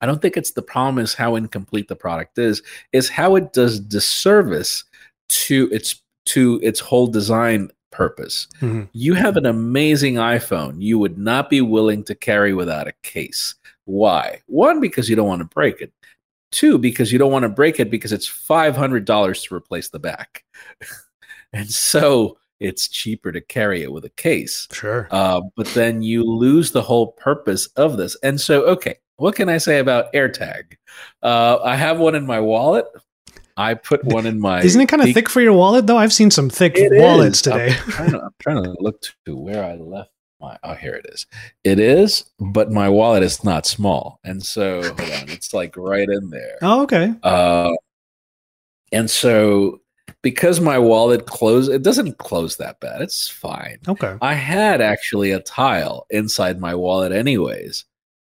[0.00, 2.62] I don't think it's the problem is how incomplete the product is.
[2.92, 4.84] Is how it does disservice
[5.28, 8.48] to its to its whole design purpose.
[8.60, 8.84] Mm-hmm.
[8.92, 13.54] You have an amazing iPhone you would not be willing to carry without a case.
[13.84, 14.40] Why?
[14.46, 15.92] One, because you don't want to break it.
[16.50, 20.44] Two, because you don't want to break it because it's $500 to replace the back.
[21.52, 24.68] and so it's cheaper to carry it with a case.
[24.70, 25.08] Sure.
[25.10, 28.16] Uh, but then you lose the whole purpose of this.
[28.22, 30.76] And so, okay, what can I say about AirTag?
[31.22, 32.86] Uh, I have one in my wallet.
[33.56, 34.62] I put one in my.
[34.62, 35.98] Isn't it kind of thick for your wallet though?
[35.98, 37.42] I've seen some thick wallets is.
[37.42, 37.68] today.
[37.68, 40.10] I'm trying, to, I'm trying, to, look to where I left
[40.40, 40.58] my.
[40.62, 41.26] Oh, here it is.
[41.64, 46.08] It is, but my wallet is not small, and so hold on, it's like right
[46.08, 46.58] in there.
[46.62, 47.14] Oh, okay.
[47.22, 47.70] Uh,
[48.92, 49.80] and so
[50.22, 53.02] because my wallet closed, it doesn't close that bad.
[53.02, 53.78] It's fine.
[53.86, 54.16] Okay.
[54.20, 57.84] I had actually a tile inside my wallet, anyways.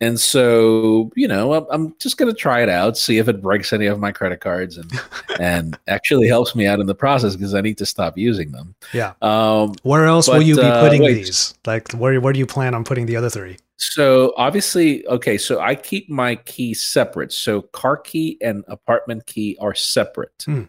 [0.00, 3.72] And so, you know, I'm, just going to try it out, see if it breaks
[3.72, 4.92] any of my credit cards, and
[5.40, 8.74] and actually helps me out in the process because I need to stop using them.
[8.92, 9.14] Yeah.
[9.22, 11.54] Um, where else but, will you be uh, putting uh, these?
[11.64, 13.56] Like, where where do you plan on putting the other three?
[13.78, 15.38] So obviously, okay.
[15.38, 17.32] So I keep my key separate.
[17.32, 20.44] So car key and apartment key are separate.
[20.44, 20.64] Hmm.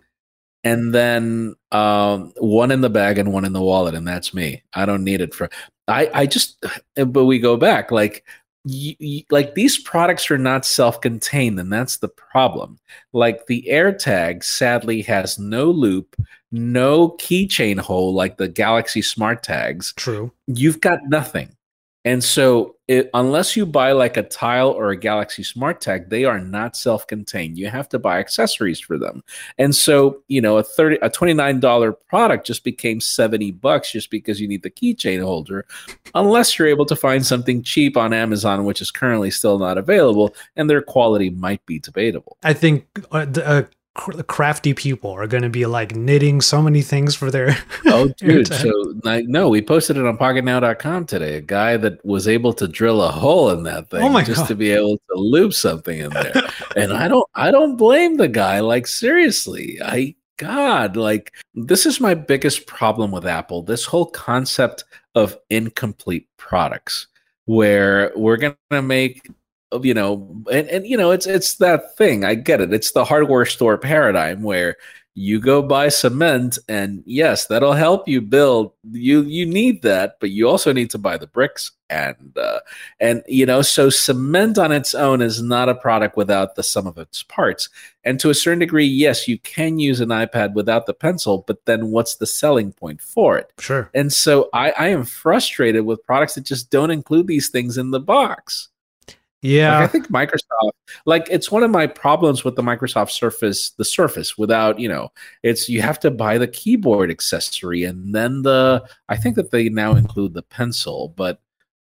[0.64, 4.64] And then um, one in the bag and one in the wallet, and that's me.
[4.74, 5.50] I don't need it for.
[5.86, 6.64] I I just.
[6.96, 8.24] But we go back like
[8.70, 12.80] you, you, like these products are not self-contained and that's the problem.
[13.14, 16.16] Like the airtag sadly has no loop
[16.52, 19.94] no keychain hole like the galaxy smart tags.
[19.94, 20.32] True.
[20.48, 21.57] You've got nothing
[22.06, 26.24] and so, it, unless you buy like a tile or a Galaxy Smart Tag, they
[26.24, 27.58] are not self-contained.
[27.58, 29.24] You have to buy accessories for them.
[29.58, 34.10] And so, you know, a thirty, a twenty-nine dollar product just became seventy bucks just
[34.10, 35.66] because you need the keychain holder,
[36.16, 40.34] unless you're able to find something cheap on Amazon, which is currently still not available,
[40.56, 42.38] and their quality might be debatable.
[42.44, 43.64] I think uh, uh,
[43.98, 47.58] crafty people are going to be like knitting so many things for their
[47.88, 48.72] oh dude so
[49.04, 53.02] like no we posted it on pocketnow.com today a guy that was able to drill
[53.02, 54.48] a hole in that thing oh just God.
[54.48, 56.34] to be able to loop something in there
[56.76, 62.00] and i don't i don't blame the guy like seriously i god like this is
[62.00, 67.08] my biggest problem with apple this whole concept of incomplete products
[67.46, 69.28] where we're going to make
[69.82, 72.24] you know and, and you know it's it's that thing.
[72.24, 72.74] I get it.
[72.74, 74.78] It's the hardware store paradigm where
[75.20, 78.74] you go buy cement and yes that'll help you build.
[78.92, 82.60] You you need that but you also need to buy the bricks and uh,
[83.00, 86.86] and you know so cement on its own is not a product without the sum
[86.86, 87.68] of its parts.
[88.04, 91.66] And to a certain degree yes you can use an ipad without the pencil but
[91.66, 93.52] then what's the selling point for it?
[93.58, 93.90] Sure.
[93.96, 97.90] And so i i am frustrated with products that just don't include these things in
[97.90, 98.70] the box
[99.48, 99.80] yeah.
[99.80, 100.72] Like I think Microsoft,
[101.06, 105.10] like it's one of my problems with the Microsoft Surface, the Surface without, you know,
[105.44, 109.70] it's you have to buy the keyboard accessory and then the, I think that they
[109.70, 111.40] now include the pencil, but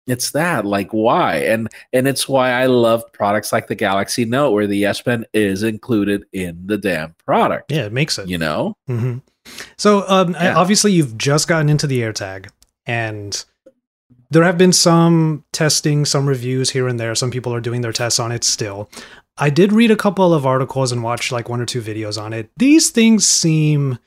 [0.07, 4.51] it's that like why and and it's why i love products like the galaxy note
[4.51, 8.37] where the s pen is included in the damn product yeah it makes it you
[8.37, 9.17] know mm-hmm.
[9.77, 10.55] so um yeah.
[10.55, 12.47] obviously you've just gotten into the airtag
[12.85, 13.43] and
[14.29, 17.15] there have been some testing, some reviews here and there.
[17.15, 18.89] Some people are doing their tests on it still.
[19.37, 22.33] I did read a couple of articles and watch like one or two videos on
[22.33, 22.49] it.
[22.57, 23.99] These things seem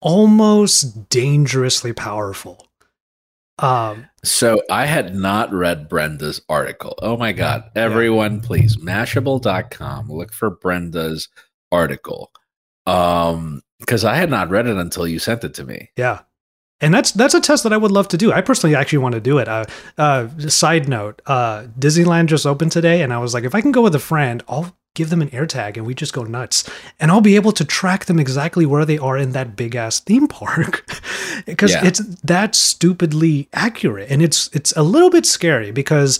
[0.00, 2.68] almost dangerously powerful.
[3.58, 6.98] Um, so I had not read Brenda's article.
[7.02, 7.70] Oh my God.
[7.76, 8.40] Everyone, yeah.
[8.42, 11.28] please, mashable.com, look for Brenda's
[11.70, 12.32] article.
[12.86, 15.90] Um, because I had not read it until you sent it to me.
[15.96, 16.20] Yeah.
[16.82, 18.32] And that's that's a test that I would love to do.
[18.32, 19.48] I personally actually want to do it.
[19.48, 19.64] Uh,
[19.96, 23.72] uh, side note: uh, Disneyland just opened today, and I was like, if I can
[23.72, 26.68] go with a friend, I'll give them an AirTag and we just go nuts,
[27.00, 30.00] and I'll be able to track them exactly where they are in that big ass
[30.00, 30.84] theme park,
[31.46, 31.86] because Yeah.
[31.86, 36.18] it's that stupidly accurate, and it's it's a little bit scary because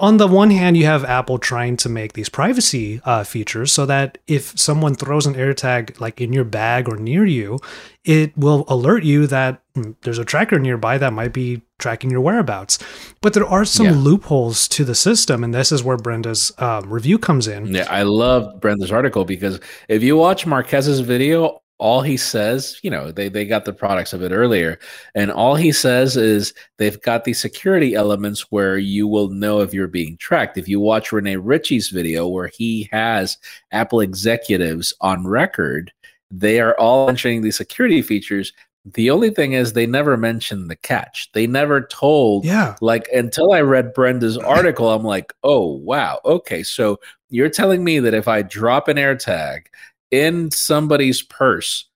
[0.00, 3.86] on the one hand, you have Apple trying to make these privacy uh, features so
[3.86, 7.58] that if someone throws an AirTag like in your bag or near you,
[8.04, 9.62] it will alert you that
[10.02, 12.78] there's a tracker nearby that might be tracking your whereabouts.
[13.20, 13.92] But there are some Yeah.
[13.92, 17.66] loopholes to the system, and this is where Brenda's um, review comes in.
[17.66, 22.90] Yeah, I love Brenda's article because if you watch Marques's video, all he says, you
[22.90, 24.80] know, they, they got the products of it earlier,
[25.14, 29.72] and all he says is they've got these security elements where you will know if
[29.72, 30.58] you're being tracked.
[30.58, 33.38] If you watch Rene Ritchie's video where he has
[33.70, 35.92] Apple executives on record,
[36.32, 38.52] they are all mentioning these security features.
[38.94, 41.30] The only thing is they never mentioned the catch.
[41.32, 42.76] They never told Yeah.
[42.80, 46.62] like until I read Brenda's article, I'm like, oh wow, okay.
[46.62, 46.98] So
[47.30, 49.66] you're telling me that if I drop an AirTag
[50.10, 51.86] in somebody's purse,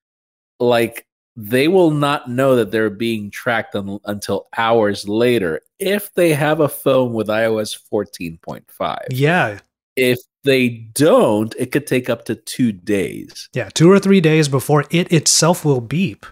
[0.61, 6.35] like they will not know that they're being tracked un- until hours later if they
[6.35, 8.99] have a phone with iOS 14.5.
[9.11, 9.59] Yeah.
[9.97, 13.49] If they don't, it could take up to two days.
[13.55, 13.71] Yeah.
[13.73, 16.27] Two or three days before it itself will beep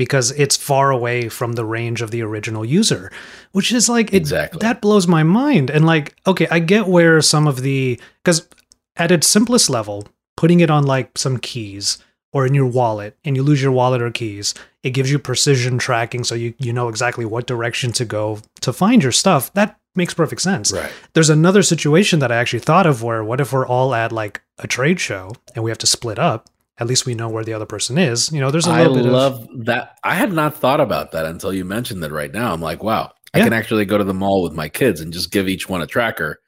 [0.00, 3.12] because it's far away from the range of the original user,
[3.52, 4.58] which is like, it, Exactly.
[4.60, 5.68] that blows my mind.
[5.68, 8.48] And like, okay, I get where some of the, because
[8.96, 10.08] at its simplest level,
[10.38, 11.98] putting it on like some keys
[12.32, 15.76] or in your wallet and you lose your wallet or keys, it gives you precision
[15.76, 19.52] tracking so you, you know exactly what direction to go to find your stuff.
[19.52, 20.72] That makes perfect sense.
[20.72, 20.90] Right.
[21.12, 24.40] There's another situation that I actually thought of where what if we're all at like
[24.58, 26.48] a trade show and we have to split up?
[26.80, 28.32] At least we know where the other person is.
[28.32, 29.98] You know, there's a little bit of love that.
[30.02, 32.10] I had not thought about that until you mentioned that.
[32.10, 32.52] right now.
[32.52, 35.30] I'm like, wow, I can actually go to the mall with my kids and just
[35.30, 36.40] give each one a tracker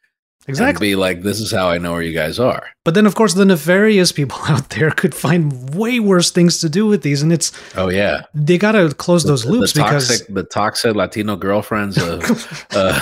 [0.47, 0.89] and exactly.
[0.89, 2.67] be like, this is how I know where you guys are.
[2.85, 6.69] But then, of course, the nefarious people out there could find way worse things to
[6.69, 10.43] do with these, and it's Oh yeah, they gotta close those loops the because the
[10.43, 13.01] toxic Latino girlfriends of, uh,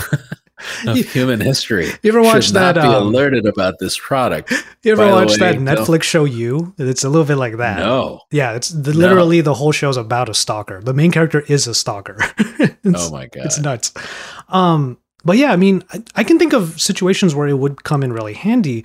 [0.86, 1.86] of You- human history.
[2.02, 2.82] you ever watch should not that?
[2.82, 4.52] be Um, alerted about this product.
[4.82, 6.24] you ever watch that Netflix show?
[6.24, 6.74] You?
[6.78, 7.78] It's a little bit like that.
[7.80, 8.20] No.
[8.30, 10.80] Yeah, it's the, literally the whole show is about a stalker.
[10.82, 12.16] The main character is a stalker.
[12.92, 13.44] Oh my god.
[13.46, 13.92] it's nuts.
[14.48, 18.02] Um, but yeah, I mean, I, I can think of situations where it would come
[18.02, 18.84] in really handy.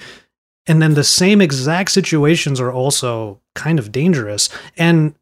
[0.68, 4.50] And then the same exact situations are also kind of dangerous.
[4.78, 5.16] And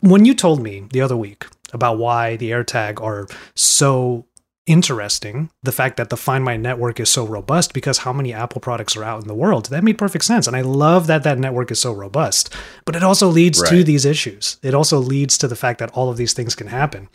[0.00, 4.26] when you told me the other week about why the AirTag are so
[4.66, 8.60] interesting, the fact that the Find My network is so robust because how many Apple
[8.60, 10.46] products are out in the world, that made perfect sense.
[10.46, 12.52] And I love that that network is so robust.
[12.84, 14.58] But it also leads to these issues.
[14.62, 17.08] It also leads to the fact that all of these things can happen.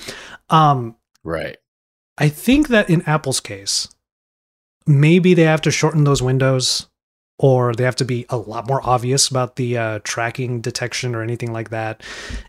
[0.50, 1.58] Um, right.
[2.18, 3.88] I think that in Apple's case,
[4.86, 6.88] maybe they have to shorten those windows
[7.44, 11.24] or they have to be a lot more obvious about the uh, tracking detection or
[11.24, 12.04] anything like that.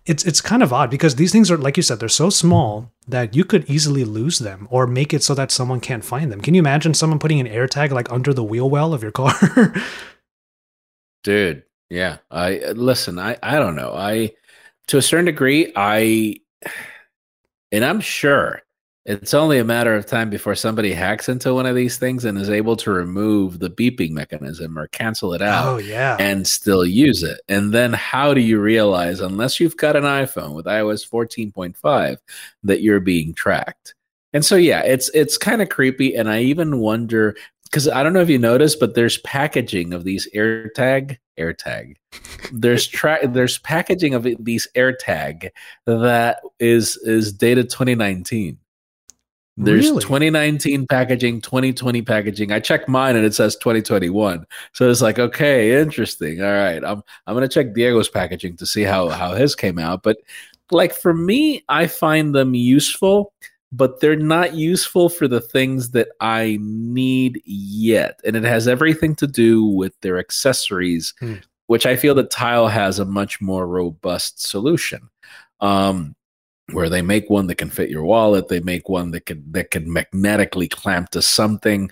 [0.05, 2.93] It's it's kind of odd because these things are like you said they're so small
[3.09, 6.43] that you could easily lose them or make it so that someone can't find them.
[6.43, 9.35] Can you imagine someone putting an AirTag like under the wheel well of your car?
[11.25, 14.33] dude yeah i listen i i don't know i
[14.89, 16.35] to a certain degree i
[17.71, 18.61] and i'm sure
[19.05, 22.39] it's only a matter of time before somebody hacks into one of these things and
[22.39, 26.17] is able to remove the beeping mechanism or cancel it out oh yeah.
[26.21, 30.55] and still use it and then how do you realize unless you've got an iphone
[30.55, 32.17] with ios 14.5
[32.63, 33.95] that you're being tracked
[34.33, 37.35] and so yeah it's it's kind of creepy and i even wonder
[37.73, 41.97] because I don't know if you noticed, but there's packaging of these AirTag AirTag.
[42.53, 45.49] There's tra- there's packaging of these AirTag
[45.87, 48.59] that is is dated 2019.
[49.57, 50.03] There's Really?
[50.03, 52.53] 2019 packaging, 2020 packaging.
[52.53, 54.47] I checked mine and it says 2021.
[54.73, 56.43] So it's like, okay, interesting.
[56.43, 60.03] All right, I'm I'm gonna check Diego's packaging to see how how his came out.
[60.03, 60.19] But
[60.71, 63.33] like for me, I find them useful
[63.75, 68.21] but they're not useful for the things that I need yet.
[68.23, 71.37] And it has everything to do with their accessories, Hmm.
[71.69, 75.09] which I feel that Tile has a much more robust solution.
[75.61, 76.15] Um,
[76.71, 79.71] where they make one that can fit your wallet, they make one that can that
[79.71, 81.91] can magnetically clamp to something.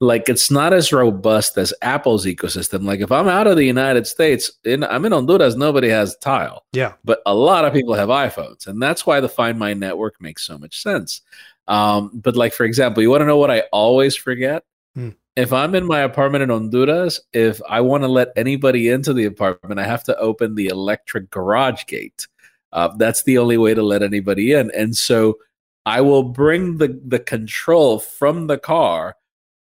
[0.00, 2.84] Like it's not as robust as Apple's ecosystem.
[2.84, 6.64] Like if I'm out of the United States, in, I'm in Honduras, nobody has Tile
[6.72, 6.92] yeah.
[7.04, 10.46] but a lot of people have iPhones, and that's why the Find My network makes
[10.46, 11.22] so much sense.
[11.66, 14.64] Um, but like for example, you want to know what I always forget?
[14.96, 15.10] Hmm.
[15.36, 19.26] if I'm in my apartment in Honduras, if I want to let anybody into the
[19.26, 22.26] apartment, I have to open the electric garage gate.
[22.72, 24.70] Uh, that's the only way to let anybody in.
[24.72, 25.38] And so
[25.86, 29.16] I will bring the, the control from the car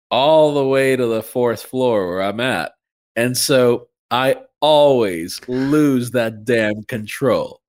[0.09, 2.73] all the way to the fourth floor where I'm at.
[3.15, 7.61] And so I always lose that damn control.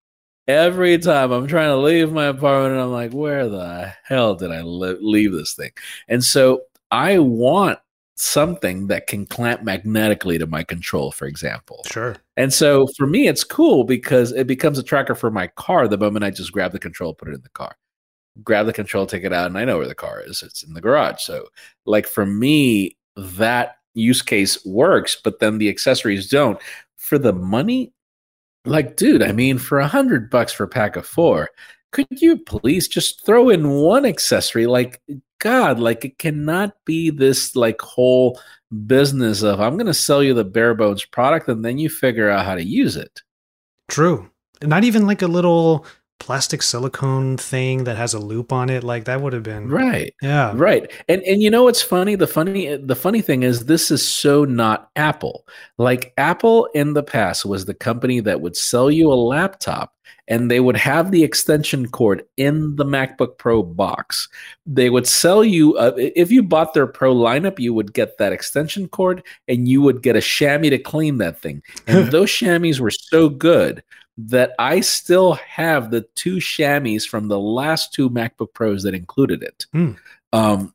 [0.48, 4.52] Every time I'm trying to leave my apartment, and I'm like, where the hell did
[4.52, 5.72] I li- leave this thing?
[6.06, 7.80] And so I want
[8.16, 11.82] something that can clamp magnetically to my control, for example.
[11.86, 12.16] Sure.
[12.36, 15.98] And so for me, it's cool because it becomes a tracker for my car the
[15.98, 17.76] moment I just grab the control, put it in the car.
[18.42, 20.42] Grab the control, take it out, and I know where the car is.
[20.42, 21.22] It's in the garage.
[21.22, 21.48] So,
[21.86, 26.60] like for me, that use case works, but then the accessories don't.
[26.96, 27.94] For the money,
[28.66, 31.50] like, dude, I mean, for a hundred bucks for a pack of four,
[31.92, 34.66] could you please just throw in one accessory?
[34.66, 35.00] Like,
[35.38, 38.40] God, like it cannot be this like whole
[38.86, 42.30] business of I'm going to sell you the bare bones product and then you figure
[42.30, 43.22] out how to use it.
[43.88, 44.30] True.
[44.62, 45.86] Not even like a little
[46.18, 50.14] plastic silicone thing that has a loop on it like that would have been right.
[50.22, 50.52] Yeah.
[50.54, 50.90] Right.
[51.08, 52.14] And and you know what's funny?
[52.14, 55.46] The funny the funny thing is this is so not apple.
[55.78, 59.92] Like apple in the past was the company that would sell you a laptop
[60.28, 64.28] and they would have the extension cord in the MacBook Pro box.
[64.66, 68.32] They would sell you, uh, if you bought their Pro lineup, you would get that
[68.32, 71.62] extension cord and you would get a chamois to clean that thing.
[71.86, 73.82] And those chamois were so good
[74.18, 79.42] that I still have the two chamois from the last two MacBook Pros that included
[79.42, 79.66] it.
[79.74, 79.96] Mm.
[80.32, 80.74] Um,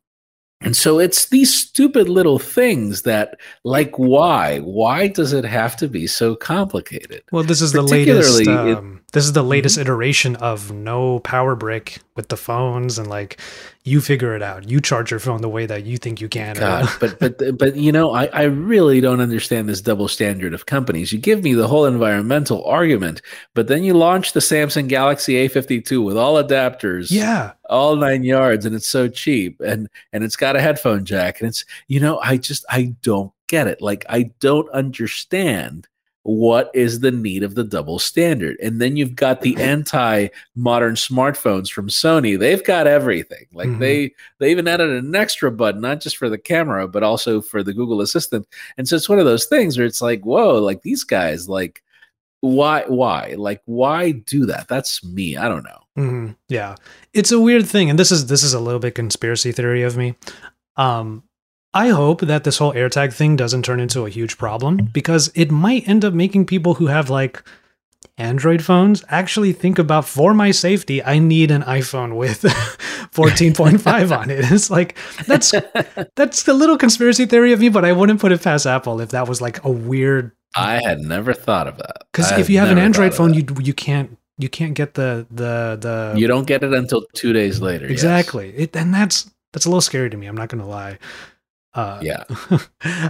[0.62, 4.60] and so it's these stupid little things that, like, why?
[4.60, 7.24] Why does it have to be so complicated?
[7.32, 8.48] Well, this is the latest.
[8.48, 9.88] Um, this is the latest mm-hmm.
[9.88, 13.40] iteration of no power brick with the phones, and like,
[13.84, 14.70] you figure it out.
[14.70, 16.56] You charge your phone the way that you think you can.
[16.56, 20.66] God, but but but you know, I I really don't understand this double standard of
[20.66, 21.12] companies.
[21.12, 23.22] You give me the whole environmental argument,
[23.54, 28.66] but then you launch the Samsung Galaxy A52 with all adapters, yeah, all nine yards,
[28.66, 32.20] and it's so cheap, and and it's got a headphone jack, and it's you know,
[32.20, 33.82] I just I don't get it.
[33.82, 35.88] Like I don't understand
[36.24, 38.58] what is the need of the double standard?
[38.62, 42.38] And then you've got the anti modern smartphones from Sony.
[42.38, 43.48] They've got everything.
[43.54, 43.80] Like mm-hmm.
[43.80, 47.64] they they even added an extra button, not just for the camera, but also for
[47.64, 48.48] the Google Assistant.
[48.78, 51.82] And so it's one of those things where it's like, whoa, like these guys, like
[52.42, 56.32] why why like why do that that's me i don't know mm-hmm.
[56.50, 56.76] yeah
[57.14, 59.96] it's a weird thing and this is this is a little bit conspiracy theory of
[59.96, 60.16] me
[60.76, 61.22] um
[61.74, 65.52] I hope that this whole AirTag thing doesn't turn into a huge problem because it
[65.52, 67.44] might end up making people who have like
[68.18, 72.42] Android phones actually think about for my safety, I need an iPhone with
[73.14, 74.52] 14.5 on it.
[74.52, 75.54] It's like that's
[76.16, 79.10] that's a little conspiracy theory of me, but I wouldn't put it past Apple if
[79.10, 82.04] that was like a weird I had never thought of that.
[82.12, 85.78] Because if you have an Android phone, you you can't you can't get the the
[85.80, 87.86] the you don't get it until two days later.
[87.86, 88.52] Exactly.
[88.52, 88.60] Yes.
[88.60, 90.28] It, and that's that's a little scary to me.
[90.28, 90.98] I'm not going to lie.
[91.74, 92.24] Uh, yeah.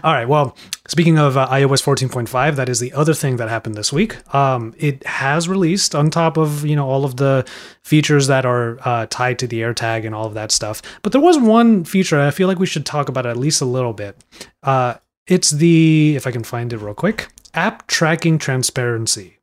[0.03, 0.27] all right.
[0.27, 0.55] Well,
[0.87, 4.33] speaking of uh, iOS 14.5, that is the other thing that happened this week.
[4.35, 7.47] Um, it has released on top of you know all of the
[7.83, 10.81] features that are uh, tied to the AirTag and all of that stuff.
[11.01, 13.65] But there was one feature I feel like we should talk about at least a
[13.65, 14.15] little bit.
[14.61, 14.95] Uh,
[15.27, 19.39] it's the if I can find it real quick, app tracking transparency.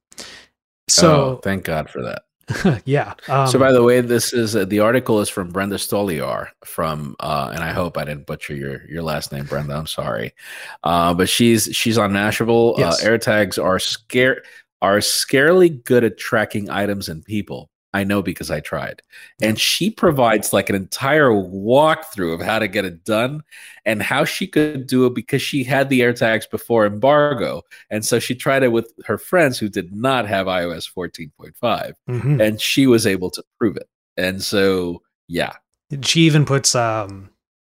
[0.89, 2.23] So oh, thank God for that.
[2.85, 3.15] yeah.
[3.29, 7.15] Um, so, by the way, this is uh, the article is from Brenda Stolyar from,
[7.21, 9.75] uh, and I hope I didn't butcher your your last name, Brenda.
[9.75, 10.35] I'm sorry,
[10.83, 12.75] uh, but she's she's on Mashable.
[12.79, 13.05] Uh, yes.
[13.05, 14.43] AirTags are scare
[14.81, 17.71] are scarily good at tracking items and people.
[17.99, 19.03] I know because I tried.
[19.43, 23.43] And she provides like an entire walkthrough of how to get it done
[23.85, 27.63] and how she could do it because she had the AirTags before embargo.
[27.91, 32.41] And so she tried it with her friends who did not have iOS 14.5 mm-hmm.
[32.41, 33.89] and she was able to prove it.
[34.17, 35.55] And so, yeah.
[36.03, 37.31] She even puts um,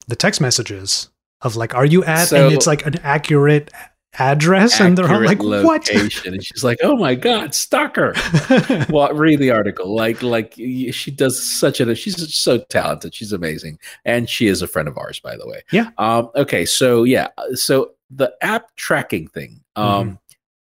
[0.08, 1.10] the text messages
[1.42, 2.30] of like, are you at?
[2.30, 3.72] So, and it's like an accurate
[4.20, 4.80] address?
[4.80, 5.64] And they're all like location.
[5.64, 8.14] what and she's like oh my god stalker.
[8.90, 9.94] Well read the article.
[9.96, 13.14] Like like she does such a she's so talented.
[13.16, 13.80] She's amazing.
[14.06, 15.64] And she is a friend of ours by the way.
[15.72, 15.90] Yeah.
[15.98, 20.16] Um okay so yeah so the app tracking thing um mm-hmm.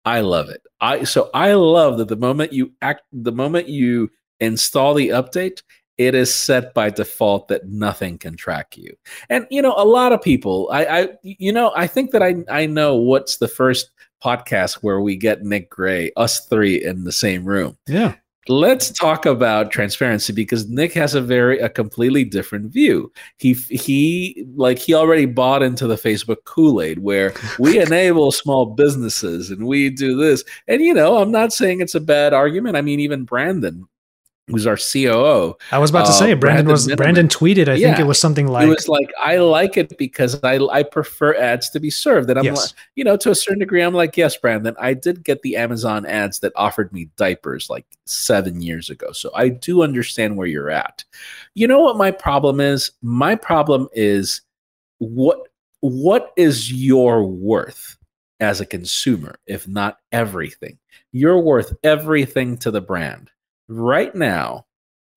[0.05, 0.61] i love it.
[0.79, 5.61] I so i love that the moment you act the moment you install the update
[5.97, 8.95] it is set by default that nothing can track you.
[9.29, 12.43] And you know, a lot of people, I, I you know, I think that I
[12.49, 13.91] I know what's the first
[14.23, 17.77] podcast where we get Nick Gray, us three in the same room.
[17.87, 18.15] Yeah.
[18.47, 23.11] let's talk about transparency because Nick has a very a completely different view.
[23.37, 29.51] He he like he already bought into the Facebook Kool-Aid where we enable small businesses
[29.51, 30.43] and we do this.
[30.67, 32.77] And you know, I'm not saying it's a bad argument.
[32.77, 33.87] I mean even Brandon
[34.51, 35.57] who's our COO.
[35.71, 36.97] I was about to uh, say Brandon, Brandon was Miniman.
[36.97, 37.67] Brandon tweeted.
[37.67, 40.57] I yeah, think it was something like it was like I like it because I
[40.57, 42.29] I prefer ads to be served.
[42.29, 42.57] And I'm yes.
[42.57, 45.55] like, you know, to a certain degree, I'm like, yes, Brandon, I did get the
[45.57, 50.47] Amazon ads that offered me diapers like seven years ago, so I do understand where
[50.47, 51.03] you're at.
[51.53, 52.91] You know what my problem is?
[53.01, 54.41] My problem is
[54.99, 55.47] what
[55.79, 57.97] what is your worth
[58.39, 60.77] as a consumer if not everything?
[61.11, 63.31] You're worth everything to the brand
[63.71, 64.65] right now,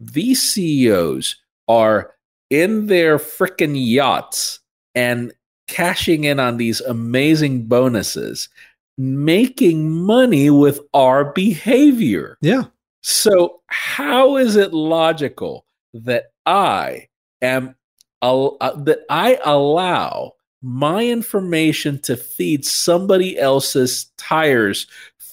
[0.01, 1.37] these CEOs
[1.69, 2.15] are
[2.51, 4.61] in their freaking yachts
[4.95, 5.33] and
[5.67, 8.49] cashing in on these amazing bonuses,
[8.97, 12.39] making money with our behavior.
[12.41, 12.65] Yeah.
[13.03, 17.09] So, how is it logical that I
[17.43, 17.75] am
[18.23, 20.33] uh, that I allow
[20.63, 24.87] my information to feed somebody else's tires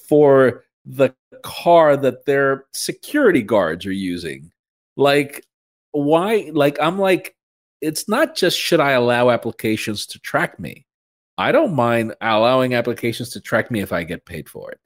[0.09, 4.51] for the car that their security guards are using.
[4.97, 5.45] Like,
[5.91, 6.49] why?
[6.53, 7.35] Like, I'm like,
[7.81, 10.85] it's not just should I allow applications to track me.
[11.37, 14.79] I don't mind allowing applications to track me if I get paid for it.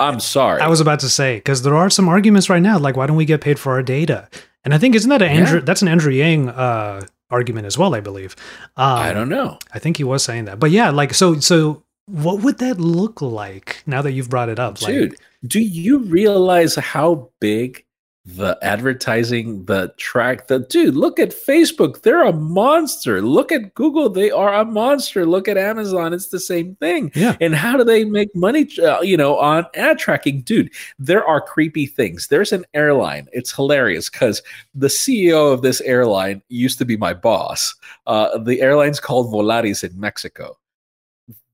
[0.00, 0.60] I'm sorry.
[0.60, 3.16] I was about to say because there are some arguments right now, like why don't
[3.16, 4.28] we get paid for our data?
[4.64, 5.58] And I think isn't that an Andrew?
[5.58, 5.64] Yeah.
[5.64, 8.34] That's an Andrew Yang uh, argument as well, I believe.
[8.76, 9.58] Um, I don't know.
[9.72, 11.38] I think he was saying that, but yeah, like so.
[11.38, 15.10] So what would that look like now that you've brought it up, dude?
[15.10, 17.84] Like, do you realize how big
[18.24, 22.02] the advertising, the track, the dude, look at Facebook.
[22.02, 23.20] They're a monster.
[23.20, 24.08] Look at Google.
[24.10, 25.26] They are a monster.
[25.26, 26.12] Look at Amazon.
[26.12, 27.10] It's the same thing.
[27.16, 27.36] Yeah.
[27.40, 30.42] And how do they make money, uh, you know, on ad tracking?
[30.42, 32.28] Dude, there are creepy things.
[32.28, 33.26] There's an airline.
[33.32, 34.40] It's hilarious because
[34.72, 37.74] the CEO of this airline used to be my boss.
[38.06, 40.56] Uh, the airline's called Volaris in Mexico.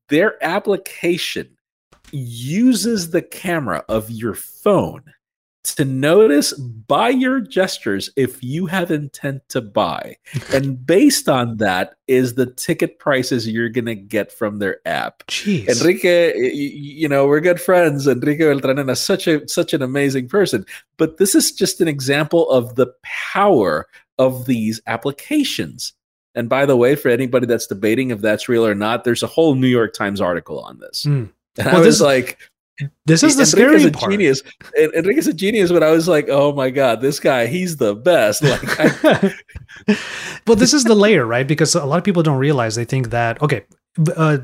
[0.08, 1.56] Their application
[2.12, 5.02] uses the camera of your phone
[5.76, 10.16] to notice by your gestures if you have intent to buy.
[10.52, 15.26] and based on that is the ticket prices you're going to get from their app.
[15.26, 15.68] Jeez.
[15.68, 18.06] Enrique, you know, we're good friends.
[18.06, 20.64] Enrique Beltranena is such a such an amazing person.
[20.96, 23.86] But this is just an example of the power
[24.18, 25.92] of these applications.
[26.38, 29.26] And by the way, for anybody that's debating if that's real or not, there's a
[29.26, 31.04] whole New York Times article on this.
[31.04, 31.32] Mm.
[31.58, 32.38] And well, I was this, like,
[33.06, 34.12] this is the Enrique's scary a part.
[34.12, 34.42] genius.
[34.94, 38.44] Enrique's a genius, but I was like, oh my god, this guy, he's the best.
[38.44, 39.34] Like, I,
[40.46, 41.46] well, this is the layer, right?
[41.46, 43.64] Because a lot of people don't realize they think that okay,
[44.16, 44.38] uh,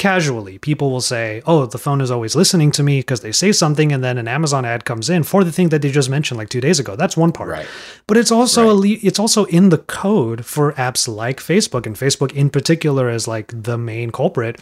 [0.00, 3.52] casually people will say, "Oh, the phone is always listening to me" because they say
[3.52, 6.38] something, and then an Amazon ad comes in for the thing that they just mentioned
[6.38, 6.96] like two days ago.
[6.96, 7.66] That's one part, right?
[8.08, 8.90] But it's also right.
[9.02, 13.28] a, it's also in the code for apps like Facebook, and Facebook in particular is
[13.28, 14.58] like the main culprit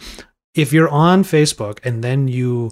[0.55, 2.71] if you're on Facebook and then you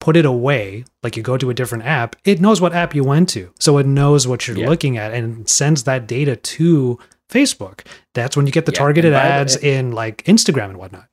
[0.00, 3.04] put it away, like you go to a different app, it knows what app you
[3.04, 3.52] went to.
[3.58, 4.68] So it knows what you're yeah.
[4.68, 6.98] looking at and sends that data to
[7.30, 7.80] Facebook.
[8.14, 11.08] That's when you get the yeah, targeted ads the, in like Instagram and whatnot.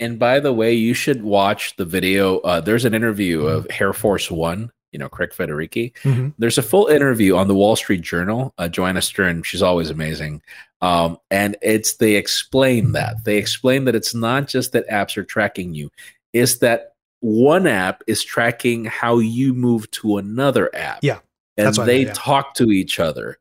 [0.00, 2.38] And by the way, you should watch the video.
[2.38, 3.56] Uh, there's an interview mm-hmm.
[3.56, 5.92] of Hair Force One, you know, Craig Federighi.
[6.02, 6.30] Mm-hmm.
[6.38, 8.54] There's a full interview on the Wall Street Journal.
[8.58, 10.42] Uh, Joanna Stern, she's always amazing.
[10.80, 15.24] Um, and it's they explain that they explain that it's not just that apps are
[15.24, 15.90] tracking you,
[16.32, 21.00] it's that one app is tracking how you move to another app.
[21.02, 21.18] Yeah,
[21.58, 22.12] and they mean, yeah.
[22.16, 23.38] talk to each other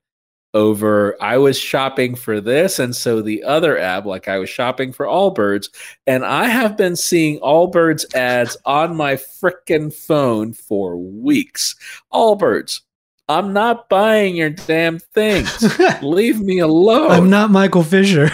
[0.54, 4.92] over I was shopping for this and so the other app like I was shopping
[4.92, 5.70] for Allbirds
[6.08, 11.76] and I have been seeing Allbirds ads on my freaking phone for weeks.
[12.12, 12.82] Allbirds
[13.30, 15.80] I'm not buying your damn things.
[16.02, 17.12] Leave me alone.
[17.12, 18.32] I'm not Michael Fisher.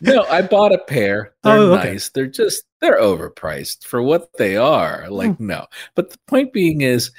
[0.00, 1.34] no, I bought a pair.
[1.42, 1.90] They're oh, okay.
[1.90, 2.10] nice.
[2.10, 5.10] They're just they're overpriced for what they are.
[5.10, 5.48] Like hmm.
[5.48, 5.66] no.
[5.96, 7.10] But the point being is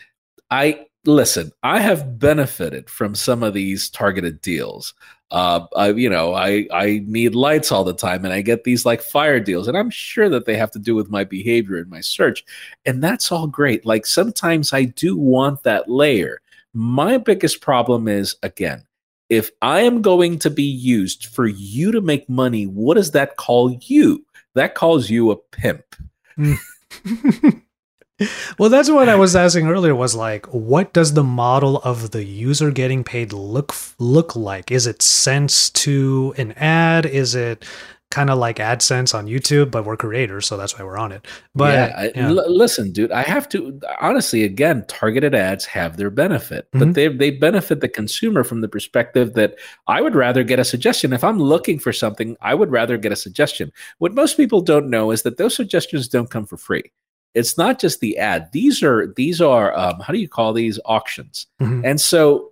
[0.50, 4.94] I listen, I have benefited from some of these targeted deals.
[5.32, 8.86] Uh, I, you know, I I need lights all the time, and I get these
[8.86, 11.90] like fire deals, and I'm sure that they have to do with my behavior and
[11.90, 12.46] my search,
[12.86, 13.86] and that's all great.
[13.86, 16.42] Like sometimes I do want that layer.
[16.74, 18.86] My biggest problem is again,
[19.30, 23.38] if I am going to be used for you to make money, what does that
[23.38, 24.26] call you?
[24.54, 25.84] That calls you a pimp.
[28.58, 29.94] Well, that's what I was asking earlier.
[29.94, 34.72] Was like, what does the model of the user getting paid look look like?
[34.72, 37.06] Is it sense to an ad?
[37.06, 37.64] Is it
[38.10, 41.28] kind of like AdSense on YouTube, but we're creators, so that's why we're on it.
[41.54, 42.30] But yeah, I, yeah.
[42.30, 44.44] L- listen, dude, I have to honestly.
[44.46, 46.80] Again, targeted ads have their benefit, Mhm.
[46.80, 49.56] but they they benefit the consumer from the perspective that
[49.88, 52.36] I would rather get a suggestion if I'm looking for something.
[52.42, 53.72] I would rather get a suggestion.
[54.00, 56.92] What most people don't know is that those suggestions don't come for free.
[57.38, 58.50] It's not just the ad.
[58.52, 61.48] These are these are um, how do you call these auctions?
[61.62, 61.82] Mhm.
[61.86, 62.52] And so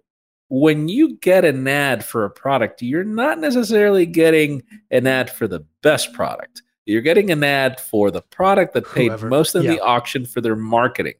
[0.49, 4.61] when you get an ad for a product, you're not necessarily getting
[4.91, 6.61] an ad for the best product.
[6.85, 9.71] You're getting an ad for the product that paid Whoever- most of yeah.
[9.71, 11.15] the auction for their marketing.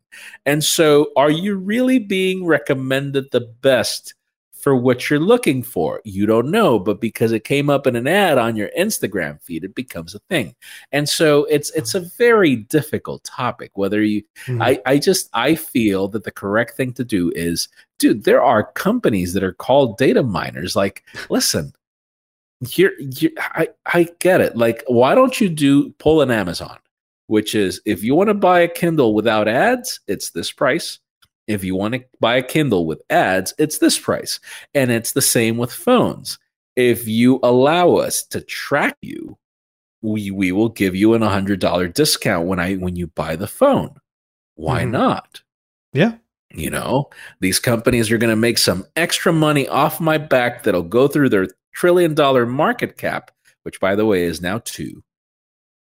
[0.46, 4.14] And so are you really being recommended the best
[4.66, 6.02] for what you're looking for?
[6.06, 9.64] You don't know, but because it came up in an ad on your Instagram feed,
[9.64, 10.56] it becomes a thing.
[10.92, 14.64] And so it's it's a very difficult topic whether you Mhm.
[14.64, 17.68] I, I just I feel that the correct thing to do is,
[18.00, 20.76] dude, there are companies that are called data miners.
[20.76, 21.72] Like, listen,
[22.72, 24.58] you're, you I, I get it.
[24.58, 26.80] Like, why don't you do pull an Amazon,
[27.28, 30.98] which is if you want to buy a Kindle without ads, it's this price.
[31.48, 34.40] If you want to buy a Kindle with ads, it's this price.
[34.74, 36.40] And it's the same with phones.
[36.76, 39.38] If you allow us to track you,
[40.02, 43.48] we we will give you an hundred dollar discount when I when you buy the
[43.48, 43.96] phone.
[44.56, 44.92] Why Mhm.
[44.92, 45.42] not?
[45.94, 46.14] yeah.
[46.54, 47.10] You know,
[47.42, 51.30] these companies are going to make some extra money off my back that'll go through
[51.30, 53.32] their trillion dollar market cap,
[53.64, 55.04] which by the way is now two.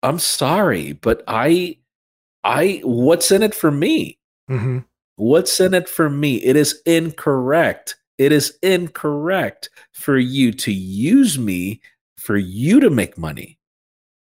[0.04, 1.80] I'm sorry, but I,
[2.45, 4.20] I, what's in it for me?
[4.47, 4.80] hmm
[5.16, 6.36] What's in it for me?
[6.38, 7.95] It is incorrect.
[8.18, 11.82] It is incorrect for you to use me
[12.18, 13.57] for you to make money.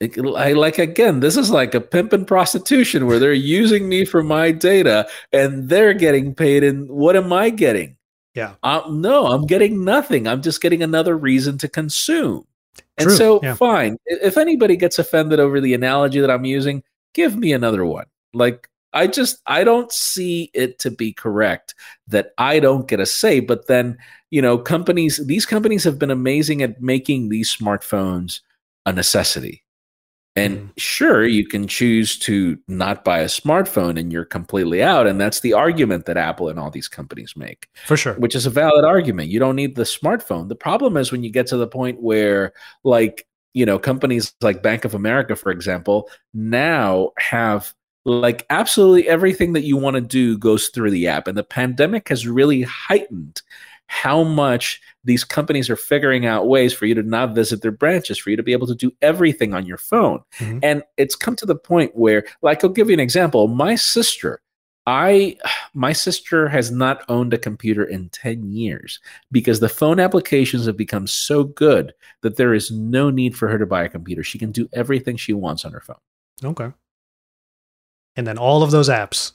[0.01, 4.23] I like again, this is like a pimp and prostitution where they're using me for
[4.23, 6.63] my data and they're getting paid.
[6.63, 7.95] And what am I getting?
[8.33, 8.55] Yeah.
[8.63, 10.27] Um, no, I'm getting nothing.
[10.27, 12.45] I'm just getting another reason to consume.
[12.97, 13.55] And True, so, yeah.
[13.55, 13.97] fine.
[14.05, 16.83] If anybody gets offended over the analogy that I'm using,
[17.13, 18.05] give me another one.
[18.33, 21.75] Like, I just, I don't see it to be correct
[22.07, 23.39] that I don't get a say.
[23.41, 23.97] But then,
[24.31, 28.39] you know, companies, these companies have been amazing at making these smartphones
[28.85, 29.63] a necessity.
[30.37, 30.69] And Mhm.
[30.77, 35.07] sure, you can choose to not buy a smartphone and you're completely out.
[35.07, 38.15] And that's the argument that Apple and all these companies make For sure.
[38.15, 39.29] which is a valid argument.
[39.29, 40.49] You don't need the smartphone.
[40.49, 42.51] The problem is when you get to the point where,
[42.83, 47.73] like, you know, companies like Bank of America, for example, now have
[48.05, 51.27] like absolutely everything that you want to do goes through the app.
[51.27, 53.41] And the pandemic has really heightened
[53.87, 58.17] how much these companies are figuring out ways for you to not visit their branches,
[58.17, 60.21] for you to be able to do everything on your phone.
[60.39, 60.59] Mhm.
[60.63, 63.47] And it's come to the point where, like, I'll give you an example.
[63.47, 64.41] My sister,
[64.87, 65.37] I
[65.73, 68.99] my sister has not owned a computer in 10 years
[69.31, 73.57] because the phone applications have become so good that there is no need for her
[73.57, 74.23] to buy a computer.
[74.23, 75.97] She can do everything she wants on her phone.
[76.43, 76.71] Okay.
[78.16, 79.32] And then all of those apps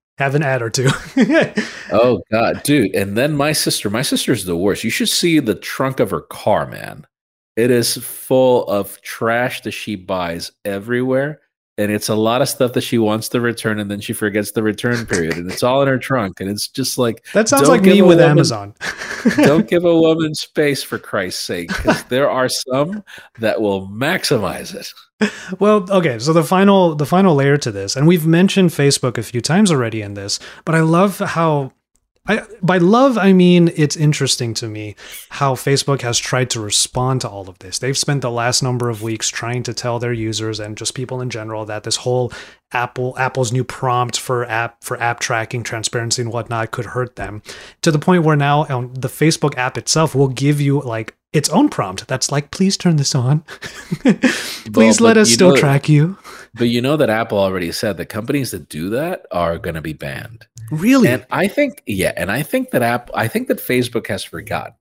[0.18, 0.88] have an ad or two.
[1.92, 2.94] Oh god, dude.
[2.96, 4.82] And then my sister, my sister's the worst.
[4.82, 7.06] You should see the trunk of her car, man.
[7.54, 11.40] It is full of trash that she buys everywhere.
[11.78, 14.52] And it's a lot of stuff that she wants to return and then she forgets
[14.52, 15.36] the return period.
[15.36, 16.40] And it's all in her trunk.
[16.40, 18.74] And it's just like that sounds like me with woman- Amazon.
[19.36, 23.02] don't give a woman space for Christ's sake, because there are some
[23.38, 24.92] that will maximize it.
[25.58, 29.22] well, okay, so the final the final layer to this, and we've mentioned Facebook a
[29.22, 31.72] few times already in this, but I love how
[32.28, 34.96] I by love I mean it's interesting to me
[35.30, 37.78] how Facebook has tried to respond to all of this.
[37.78, 41.20] They've spent the last number of weeks trying to tell their users and just people
[41.20, 42.32] in general that this whole
[42.72, 47.42] Apple Apple's new prompt for app for app tracking, transparency, and whatnot could hurt them
[47.82, 51.48] to the point where now um, the Facebook app itself will give you like its
[51.50, 53.40] own prompt that's like, please turn this on.
[54.00, 56.16] please Well, let us still know- track you.
[56.54, 59.82] But you know that Apple already said that companies that do that are going to
[59.82, 60.46] be banned.
[60.70, 61.08] Really?
[61.08, 64.74] And I think, yeah, and I think that app, I think that Facebook has forgotten.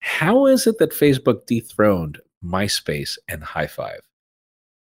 [0.00, 3.98] How is it that Facebook dethroned MySpace and Hi5?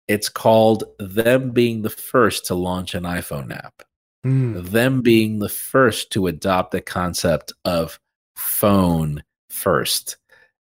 [0.07, 3.83] It's called them being the first to launch an iPhone app,
[4.25, 7.99] Mm, them being the first to adopt the concept of
[8.35, 10.17] phone first.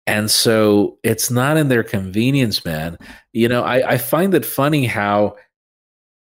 [0.08, 2.98] And so it's not in their convenience, man.
[3.34, 5.36] You know, I, I find it funny how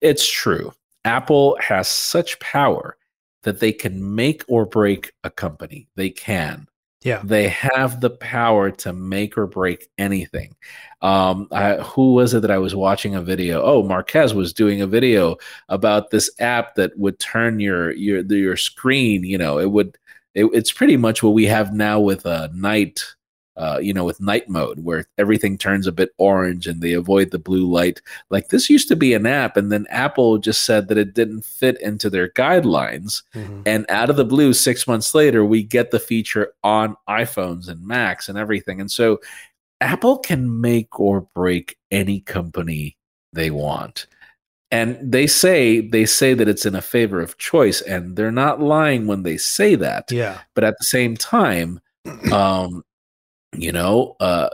[0.01, 0.71] it's true.
[1.03, 2.95] Apple has such power
[3.43, 5.87] that they can make or break a company.
[5.95, 6.67] They can.
[7.03, 7.21] yeah.
[7.23, 10.55] They have the power to make or break anything.
[11.01, 13.63] Um, I, who was it that I was watching a video?
[13.63, 15.37] Oh, Marques was doing a video
[15.69, 19.23] about this app that would turn your your your screen.
[19.23, 19.97] You know, it would.
[20.35, 23.03] It, it's pretty much what we have now with uh, night
[23.57, 27.31] uh, you know, with night mode where everything turns a bit orange and they avoid
[27.31, 28.01] the blue light.
[28.29, 31.43] Like this used to be an app, and then Apple just said that it didn't
[31.43, 33.23] fit into their guidelines.
[33.35, 33.61] Mm-hmm.
[33.65, 37.85] And out of the blue, six months later, we get the feature on iPhones and
[37.85, 38.79] Macs and everything.
[38.79, 39.19] And so
[39.81, 42.97] Apple can make or break any company
[43.33, 44.07] they want.
[44.73, 48.61] And they say they say that it's in a favor of choice, and they're not
[48.61, 50.09] lying when they say that.
[50.09, 50.39] Yeah.
[50.55, 51.81] But at the same time,
[52.31, 52.83] um,
[53.55, 54.49] you know, uh,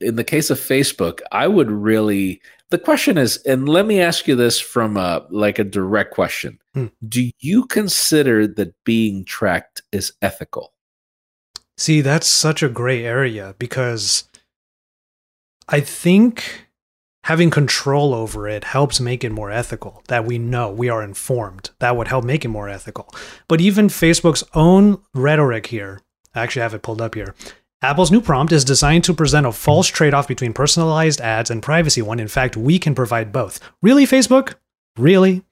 [0.00, 2.40] in the case of Facebook, I would really.
[2.70, 6.58] The question is, and let me ask you this from a like a direct question:
[6.74, 6.86] hmm.
[7.06, 10.72] Do you consider that being tracked is ethical?
[11.76, 14.24] See, that's such a gray area because
[15.68, 16.68] I think
[17.24, 20.02] having control over it helps make it more ethical.
[20.08, 21.70] That we know we are informed.
[21.78, 23.12] That would help make it more ethical.
[23.48, 26.00] But even Facebook's own rhetoric here,
[26.34, 27.34] I actually have it pulled up here
[27.82, 31.62] Apple's new prompt is designed to present a false trade off between personalized ads and
[31.62, 32.20] privacy one.
[32.20, 33.58] In fact, we can provide both.
[33.80, 34.54] Really, Facebook?
[34.98, 35.42] Really?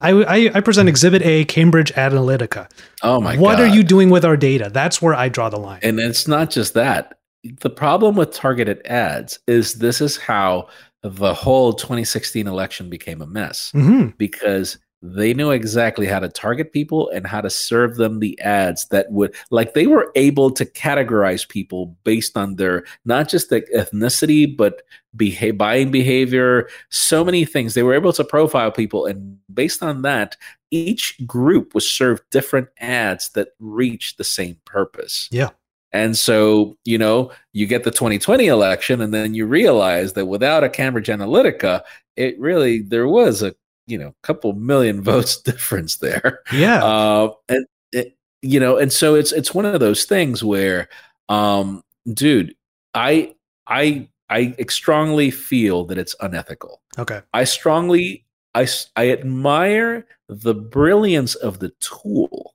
[0.00, 2.70] I, I, I present Exhibit A, Cambridge Analytica.
[3.02, 3.42] Oh my God.
[3.42, 3.64] what God.
[3.64, 4.70] are you doing with our data?
[4.72, 5.80] That's where I draw the line.
[5.82, 7.18] And it's not just that.
[7.60, 10.68] The problem with targeted ads is this is how
[11.02, 14.08] the whole 2016 election became a mess mm-hmm.
[14.18, 14.78] because
[15.14, 19.10] they knew exactly how to target people and how to serve them the ads that
[19.10, 24.56] would like they were able to categorize people based on their not just the ethnicity
[24.56, 24.82] but
[25.14, 27.74] behave, buying behavior so many things.
[27.74, 30.36] They were able to profile people and based on that
[30.70, 35.28] each group was served different ads that reached the same purpose.
[35.30, 35.50] Yeah.
[35.92, 40.64] And so, you know, you get the 2020 election, and then you realize that without
[40.64, 41.82] a Cambridge Analytica,
[42.16, 43.54] it really there was a
[43.86, 46.40] you know couple million votes difference there.
[46.52, 50.88] Yeah, uh, and it, you know, and so it's it's one of those things where,
[51.28, 51.82] um,
[52.12, 52.54] dude,
[52.94, 53.34] I
[53.66, 56.80] I I strongly feel that it's unethical.
[56.98, 58.24] Okay, I strongly
[58.54, 58.66] I
[58.96, 62.54] I admire the brilliance of the tool,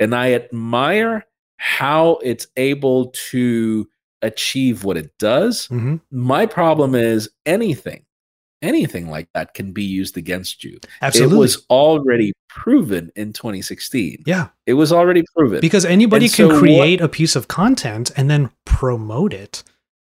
[0.00, 1.26] and I admire
[1.56, 3.88] how it's able to
[4.22, 5.68] achieve what it does.
[5.68, 5.96] Mm-hmm.
[6.10, 8.04] My problem is anything
[8.62, 10.78] anything like that can be used against you.
[11.02, 11.36] Absolutely.
[11.36, 14.22] It was already proven in 2016.
[14.26, 14.48] Yeah.
[14.66, 15.60] It was already proven.
[15.60, 19.62] Because anybody and can so create what, a piece of content and then promote it.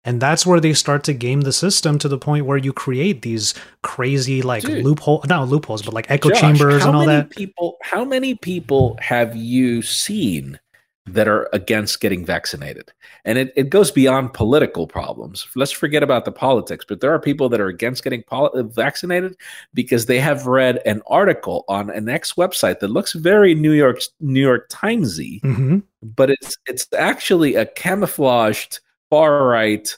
[0.06, 3.22] And that's where they start to game the system to the point where you create
[3.22, 7.30] these crazy like dude, loophole not loopholes, but like echo Josh, chambers and all that.
[7.30, 10.60] People how many people have you seen
[11.06, 12.90] that are against getting vaccinated.
[13.24, 15.46] And it, it goes beyond political problems.
[15.54, 19.36] Let's forget about the politics, but there are people that are against getting poli- vaccinated
[19.74, 24.00] because they have read an article on an ex website that looks very New York
[24.20, 25.78] New York Timesy, mm-hmm.
[26.02, 28.80] but it's it's actually a camouflaged
[29.10, 29.94] far right,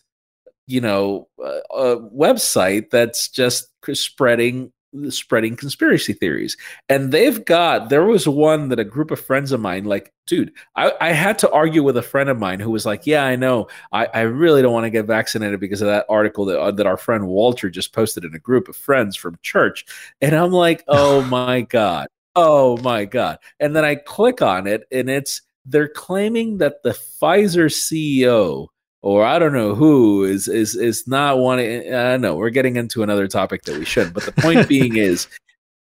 [0.67, 4.73] you know, uh, website that's just spreading
[5.11, 6.57] spreading conspiracy theories.
[6.89, 10.53] And they've got, there was one that a group of friends of mine, like, dude,
[10.75, 13.37] I, I had to argue with a friend of mine who was like, yeah, I
[13.37, 13.69] know.
[13.93, 16.87] I, I really don't want to get vaccinated because of that article that, uh, that
[16.87, 19.85] our friend Walter just posted in a group of friends from church.
[20.21, 22.09] And I'm like, oh my God.
[22.35, 23.39] Oh my God.
[23.61, 28.69] And then I click on it and it's, they're claiming that the Pfizer CEO
[29.07, 31.95] or I don't know who is is is not wanting.
[31.95, 34.15] Uh, know we're getting into another topic that we shouldn't.
[34.15, 35.29] But the point being is,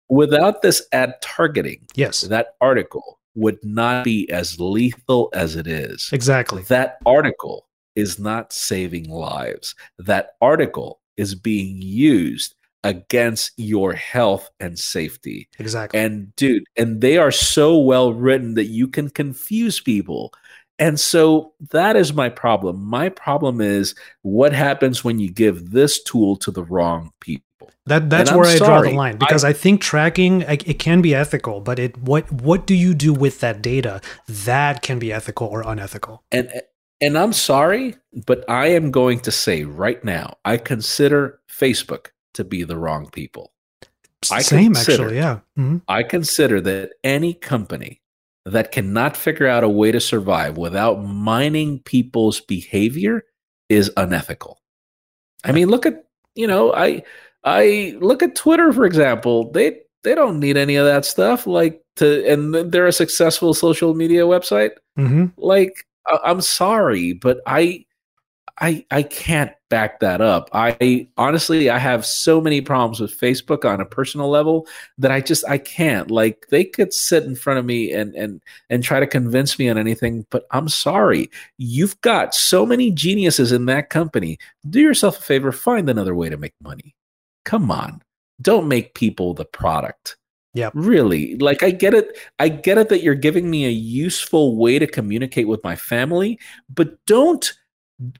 [0.09, 6.09] without this ad targeting, yes, that article would not be as lethal as it is.
[6.11, 6.63] Exactly.
[6.63, 9.75] That article is not saving lives.
[9.99, 15.47] That article is being used against your health and safety.
[15.59, 15.99] Exactly.
[15.99, 20.33] And dude, and they are so well written that you can confuse people
[20.81, 22.83] and so that is my problem.
[22.83, 27.45] My problem is what happens when you give this tool to the wrong people.
[27.85, 31.13] That that's where I draw the line because I, I think tracking it can be
[31.13, 35.47] ethical, but it what what do you do with that data that can be ethical
[35.47, 36.23] or unethical?
[36.31, 36.51] And
[36.99, 42.43] and I'm sorry, but I am going to say right now, I consider Facebook to
[42.43, 43.51] be the wrong people.
[44.31, 45.39] I Same, actually, yeah.
[45.57, 45.77] Mm-hmm.
[45.87, 48.00] I consider that any company
[48.45, 53.23] that cannot figure out a way to survive without mining people's behavior
[53.69, 54.59] is unethical.
[55.43, 57.03] I mean, look at you know, I
[57.43, 59.51] I look at Twitter for example.
[59.51, 61.45] They they don't need any of that stuff.
[61.45, 64.71] Like to, and they're a successful social media website.
[64.97, 65.27] Mm-hmm.
[65.37, 65.85] Like,
[66.23, 67.85] I'm sorry, but I
[68.61, 70.49] I I can't back that up.
[70.53, 74.67] I honestly I have so many problems with Facebook on a personal level
[74.99, 76.11] that I just I can't.
[76.11, 79.67] Like they could sit in front of me and and and try to convince me
[79.67, 81.31] on anything, but I'm sorry.
[81.57, 84.37] You've got so many geniuses in that company.
[84.69, 86.95] Do yourself a favor, find another way to make money.
[87.43, 88.03] Come on.
[88.41, 90.17] Don't make people the product.
[90.53, 90.69] Yeah.
[90.75, 91.35] Really.
[91.37, 92.15] Like I get it.
[92.37, 96.37] I get it that you're giving me a useful way to communicate with my family,
[96.69, 97.51] but don't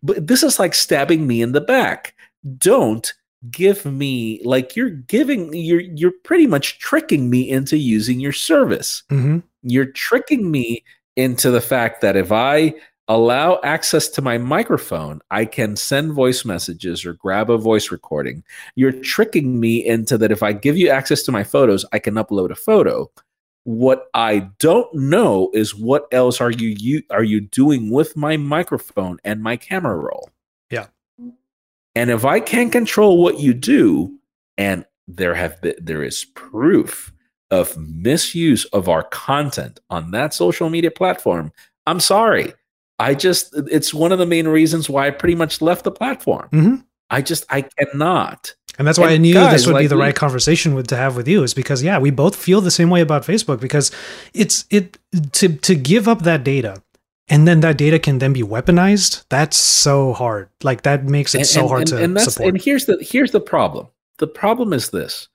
[0.03, 2.15] but this is like stabbing me in the back.
[2.57, 3.13] Don't
[3.49, 9.03] give me like you're giving you're you're pretty much tricking me into using your service.
[9.09, 9.39] Mm-hmm.
[9.63, 10.84] You're tricking me
[11.15, 12.73] into the fact that if I
[13.07, 18.43] allow access to my microphone, I can send voice messages or grab a voice recording.
[18.75, 22.13] You're tricking me into that if I give you access to my photos, I can
[22.13, 23.11] upload a photo.
[23.64, 28.38] What I don't know is what else are you, you are you doing with my
[28.38, 30.32] microphone and my camera roll?
[30.70, 30.88] Yeah.
[31.93, 34.18] And if I can't control what you do,
[34.57, 37.12] and there have been there is proof
[37.49, 41.51] of misuse of our content on that social media platform,
[41.86, 42.53] I'm sorry.
[42.99, 46.49] I just it's one of the main reasons why I pretty much left the platform.
[46.51, 46.76] Mm-hmm.
[47.09, 48.55] I just I cannot.
[48.82, 50.88] And that's why And I knew guys, this would be the we- right conversation with,
[50.88, 53.59] to have with you is because yeah, we both feel the same way about Facebook
[53.59, 53.91] because
[54.34, 54.97] it's it
[55.34, 56.82] to to give up that data
[57.29, 59.23] and then that data can then be weaponized.
[59.29, 60.49] That's so hard.
[60.63, 62.49] Like that makes it And, so hard and- to and that's support.
[62.55, 63.88] and here's the here's the problem.
[64.17, 65.27] The problem is this.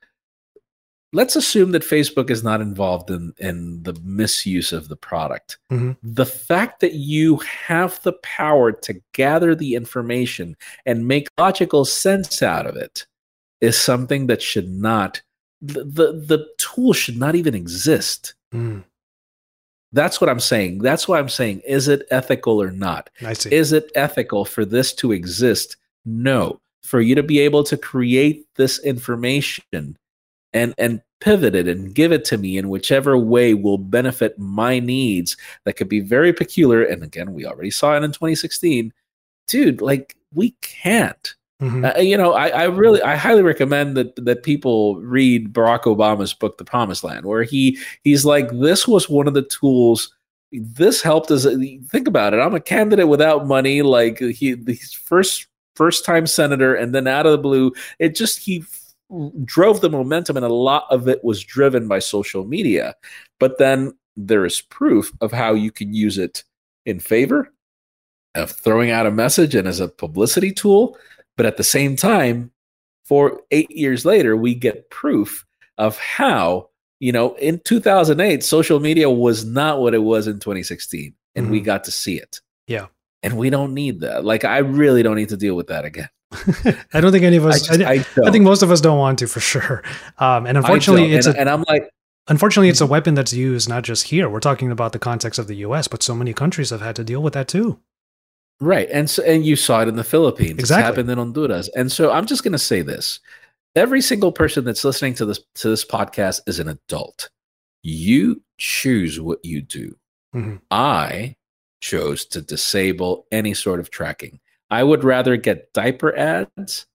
[1.12, 5.56] Let's assume that Facebook is not involved in in the misuse of the product.
[5.72, 5.96] Mhm.
[6.02, 7.36] The fact that you
[7.68, 13.06] have the power to gather the information and make logical sense out of it
[13.60, 15.22] is something that should not
[15.62, 18.34] the the, the tool should not even exist.
[18.54, 18.84] Mm,
[19.92, 20.78] That's what I'm saying.
[20.78, 23.10] That's why I'm saying is it ethical or not?
[23.22, 23.52] I see.
[23.54, 25.76] Is it ethical for this to exist?
[26.04, 26.60] No.
[26.82, 29.96] For you to be able to create this information
[30.52, 34.78] and and pivot it and give it to me in whichever way will benefit my
[34.78, 38.92] needs that could be very peculiar and again we already saw it in 2016
[39.48, 41.96] dude like we can't Mhm.
[41.96, 46.34] uh, you know, I, I really, I highly recommend that that people read Barack Obama's
[46.34, 50.14] book, The Promised Land, where he he's like, this was one of the tools.
[50.52, 51.46] This helped us.
[51.88, 52.40] Think about it.
[52.40, 53.80] I'm a candidate without money.
[53.82, 55.46] Like he, he's first
[55.76, 58.94] first time senator, and then out of the blue, it just he f-
[59.44, 62.94] drove the momentum, and a lot of it was driven by social media.
[63.40, 66.44] But then there is proof of how you can use it
[66.84, 67.50] in favor
[68.34, 70.98] of throwing out a message and as a publicity tool.
[71.36, 72.50] But at the same time,
[73.04, 75.44] for eight years later, we get proof
[75.78, 81.14] of how, you know, in 2008, social media was not what it was in 2016.
[81.34, 81.64] And we Mhm.
[81.64, 82.40] got to see it.
[82.66, 82.86] Yeah.
[83.22, 84.24] And we don't need that.
[84.24, 86.08] Like, I really don't need to deal with that again.
[86.94, 87.70] I don't think any of us.
[87.70, 88.32] I, just, I, I don't.
[88.32, 89.82] think most of us don't want to for sure.
[90.18, 91.90] Um, and unfortunately, it's and, a and I'm like,
[92.28, 94.28] unfortunately it's a weapon that's used not just here.
[94.28, 97.04] We're talking about the context of the U.S., but so many countries have had to
[97.04, 97.78] deal with that too.
[98.60, 98.88] Right.
[98.90, 100.58] And so and you saw it in the Philippines.
[100.58, 100.80] Exactly.
[100.80, 101.68] It's happened in Honduras.
[101.76, 103.20] And so I'm just gonna say this.
[103.74, 107.28] Every single person that's listening to this to this podcast is an adult.
[107.82, 109.96] You choose what you do.
[110.34, 110.60] Mhm.
[110.70, 111.36] I
[111.80, 114.40] chose to disable any sort of tracking.
[114.70, 116.86] I would rather get diaper ads,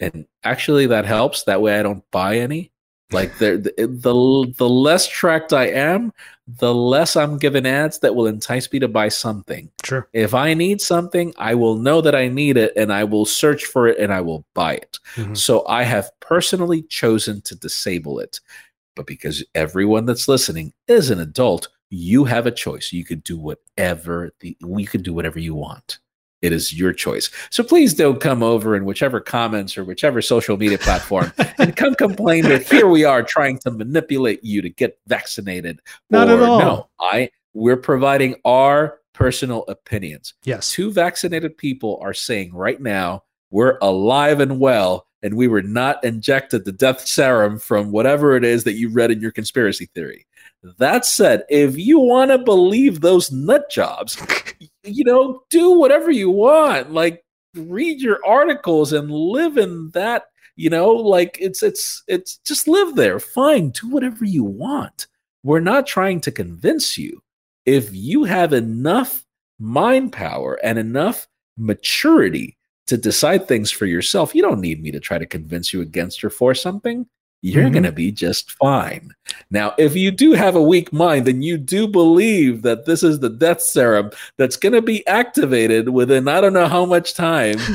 [0.00, 1.44] and actually that helps.
[1.44, 2.72] That way I don't buy any.
[3.12, 6.12] Like the the, the less tracked I am,
[6.58, 9.70] the less I'm given ads that will entice me to buy something.
[9.84, 10.08] Sure.
[10.12, 13.66] If I need something, I will know that I need it and I will search
[13.66, 14.98] for it and I will buy it.
[15.16, 15.36] Mhm.
[15.36, 18.40] So I have personally chosen to disable it.
[18.96, 22.92] But because everyone that's listening is an adult, you have a choice.
[22.92, 25.98] You could do whatever the we could do whatever you want.
[26.42, 27.30] It is your choice.
[27.50, 31.94] So please don't come over in whichever comments or whichever social media platform and come
[31.94, 35.80] complain that here we are trying to manipulate you to get vaccinated.
[36.08, 36.58] Not at all.
[36.58, 40.72] No, I we're providing our personal opinions Yes.
[40.72, 46.02] two vaccinated people are saying right now we're alive and well and we were not
[46.04, 50.26] injected the death serum from whatever it is that you read in your conspiracy theory
[50.78, 54.16] that said if you want to believe those nut jobs
[54.84, 57.22] you know do whatever you want like
[57.54, 60.26] read your articles and live in that
[60.56, 65.06] you know like it's it's it's just live there fine do whatever you want.
[65.42, 67.22] We're not trying to convince you.
[67.64, 69.24] If you have enough
[69.58, 71.26] mind power and enough
[71.56, 75.82] maturity to decide things for yourself you don't need me to try to convince you
[75.82, 77.06] against or for something
[77.42, 77.72] you're Mhm.
[77.72, 79.10] going to be just fine.
[79.50, 83.20] Now, if you do have a weak mind and you do believe that this is
[83.20, 87.56] the death serum that's going to be activated within I don't know how much time,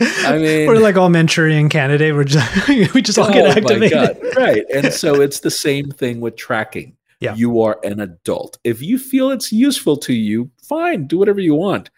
[0.00, 2.14] I mean, we're like all Manchurian candidate.
[2.14, 4.36] We're just we just all get Oh my activated.
[4.36, 4.64] Right.
[4.74, 6.96] And so it's the same thing with tracking.
[7.20, 7.34] Yeah.
[7.36, 8.58] You are an adult.
[8.64, 11.90] If you feel it's useful to you, fine, do whatever you want.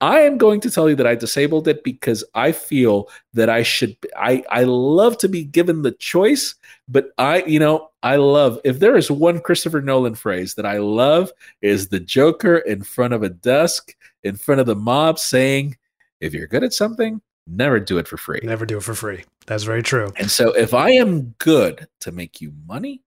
[0.00, 3.62] I am going to tell you that I disabled it because I feel that I
[3.62, 6.54] should I I love to be given the choice,
[6.88, 10.78] but I, you know, I love if there is one Christopher Nolan phrase that I
[10.78, 11.32] love
[11.62, 15.76] is the Joker in front of a desk in front of the mob saying,
[16.20, 18.40] if you're good at something, never do it for free.
[18.42, 19.24] Never do it for free.
[19.46, 20.12] That's very true.
[20.16, 23.02] And so if I am good to make you money,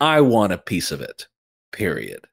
[0.00, 1.28] I want a piece of it.
[1.70, 2.26] Period.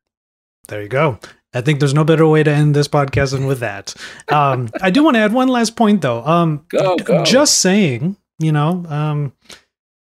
[0.68, 1.20] There you go.
[1.54, 3.96] I think there's no better way to end this podcast than with that.
[4.28, 6.24] Um, I do want to add one last point, though.
[6.24, 7.24] Um, Go, go.
[7.24, 9.34] Just saying, you know, um,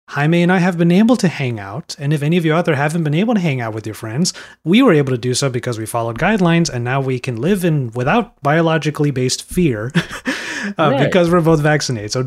[0.09, 1.95] Jaime and I have been able to hang out.
[1.97, 3.95] And if any of you out there haven't been able to hang out with your
[3.95, 4.31] friends,
[4.63, 7.65] we were able to do so because we followed guidelines and now we can live
[7.65, 9.91] in without biologically based fear
[10.77, 11.05] uh, Right.
[11.05, 12.11] because we're both vaccinated.
[12.11, 12.25] So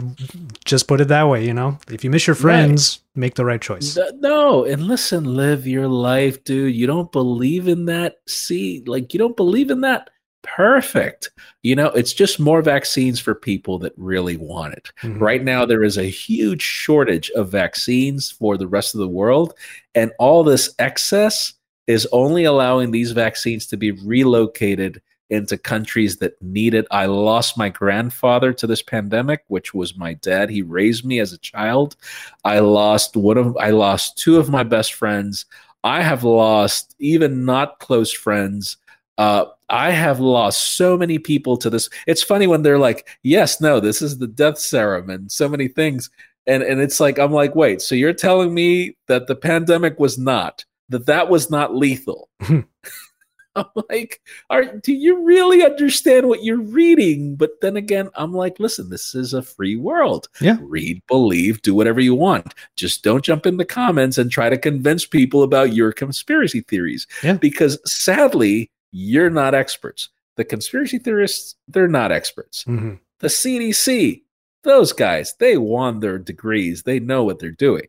[0.65, 3.61] just put it that way, you know, if you miss your friends, make the right
[3.61, 3.99] choice.
[4.21, 6.75] No, and listen, live your life, dude.
[6.75, 8.17] You don't believe in that?
[8.27, 10.11] See, like you don't believe in that?
[10.43, 11.31] Perfect.
[11.65, 14.93] You know, it's just more vaccines for people that really want it.
[15.03, 15.21] Mhm.
[15.21, 19.55] Right now, there is a huge shortage of vaccines for the rest of the world,
[19.95, 21.53] and all this excess
[21.89, 25.01] is only allowing these vaccines to be relocated
[25.31, 26.87] into countries that need it.
[26.91, 30.51] I lost my grandfather to this pandemic, which was my dad.
[30.51, 31.97] He raised me as a child.
[32.45, 35.47] I lost one of I lost two of my best friends.
[35.85, 38.77] I have lost even not close friends.
[39.19, 41.89] Uh, I have lost so many people to this.
[42.07, 45.69] It's funny when they're like, "Yes, no, this is the death serum," and so many
[45.69, 46.11] things.
[46.47, 50.19] And and it's like I'm like, wait, so you're telling me that the pandemic was
[50.19, 52.29] not that that was not lethal?
[53.61, 57.37] I'm like, are do you really understand what you're reading?
[57.37, 60.29] But then again, I'm like, listen, this is a free world.
[60.41, 60.59] Yeah.
[60.61, 62.55] Read, believe, do whatever you want.
[62.77, 67.07] Just don't jump in the comments and try to convince people about your conspiracy theories.
[67.23, 67.35] Yeah.
[67.35, 70.11] Because sadly, you're not experts.
[70.37, 72.65] The conspiracy theorists, they're not experts.
[72.65, 73.01] Mhm.
[73.21, 74.23] The CDC,
[74.65, 76.83] those guys, they won their degrees.
[76.83, 77.87] They know what they're doing.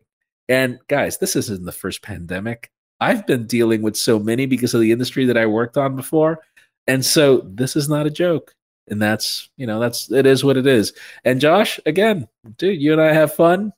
[0.48, 2.70] And guys, this isn't the first pandemic.
[3.00, 6.40] I've been dealing with so many because of the industry that I worked on before.
[6.86, 8.54] And so this is not a joke.
[8.88, 10.92] And that's, you know, that's, it is what it is.
[11.24, 12.26] And Josh, again,
[12.56, 13.72] dude, you and I have fun.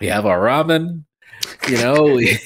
[0.00, 1.04] We have our ramen.
[1.68, 2.38] You know, we,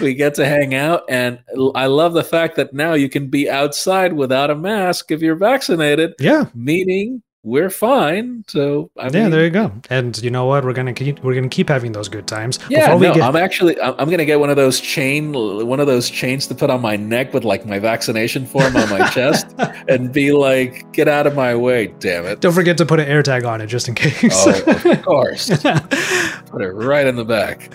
[0.00, 1.02] we get to hang out.
[1.08, 1.40] And
[1.74, 5.34] I love the fact that now you can be outside without a mask if you're
[5.34, 6.46] vaccinated Yeah.
[6.54, 8.44] meaning we're fine.
[8.48, 9.72] So I yeah, mean, there you go.
[9.90, 10.64] And you know what?
[10.64, 12.58] We're gonna keep we're gonna keep having those good times.
[12.68, 15.86] Yeah, no, get I'm actually I'm, I'm gonna get one of those chain one of
[15.86, 19.54] those chains to put on my neck with like my vaccination form on my chest
[19.88, 22.40] and be like, get out of my way, damn it.
[22.40, 24.34] don't forget to put an air tag on it just in case.
[24.46, 25.48] Oh, of course.
[26.48, 27.70] Put it right in the back.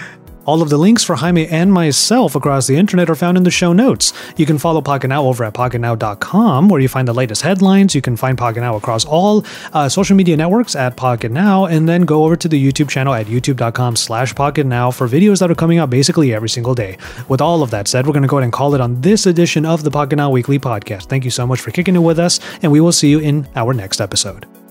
[0.46, 3.52] All of the links for Jaime and myself across the internet are found in the
[3.52, 4.12] show notes.
[4.36, 7.96] You can follow Pocketnow over at pocketnow.com, where you find the latest headlines.
[7.96, 12.26] You can find Pocketnow across all uh, social media networks at Pocketnow, and then go
[12.26, 15.90] over to the YouTube channel at youtube.com slash Pocketnow for videos that are coming out
[15.90, 16.98] basically every single day.
[17.30, 19.26] With all of that said, we're going to go ahead and call it on this
[19.26, 21.06] edition of the Pocketnow Weekly Podcast.
[21.06, 23.48] Thank you so much for kicking it with us, and we will see you in
[23.56, 24.63] our next episode.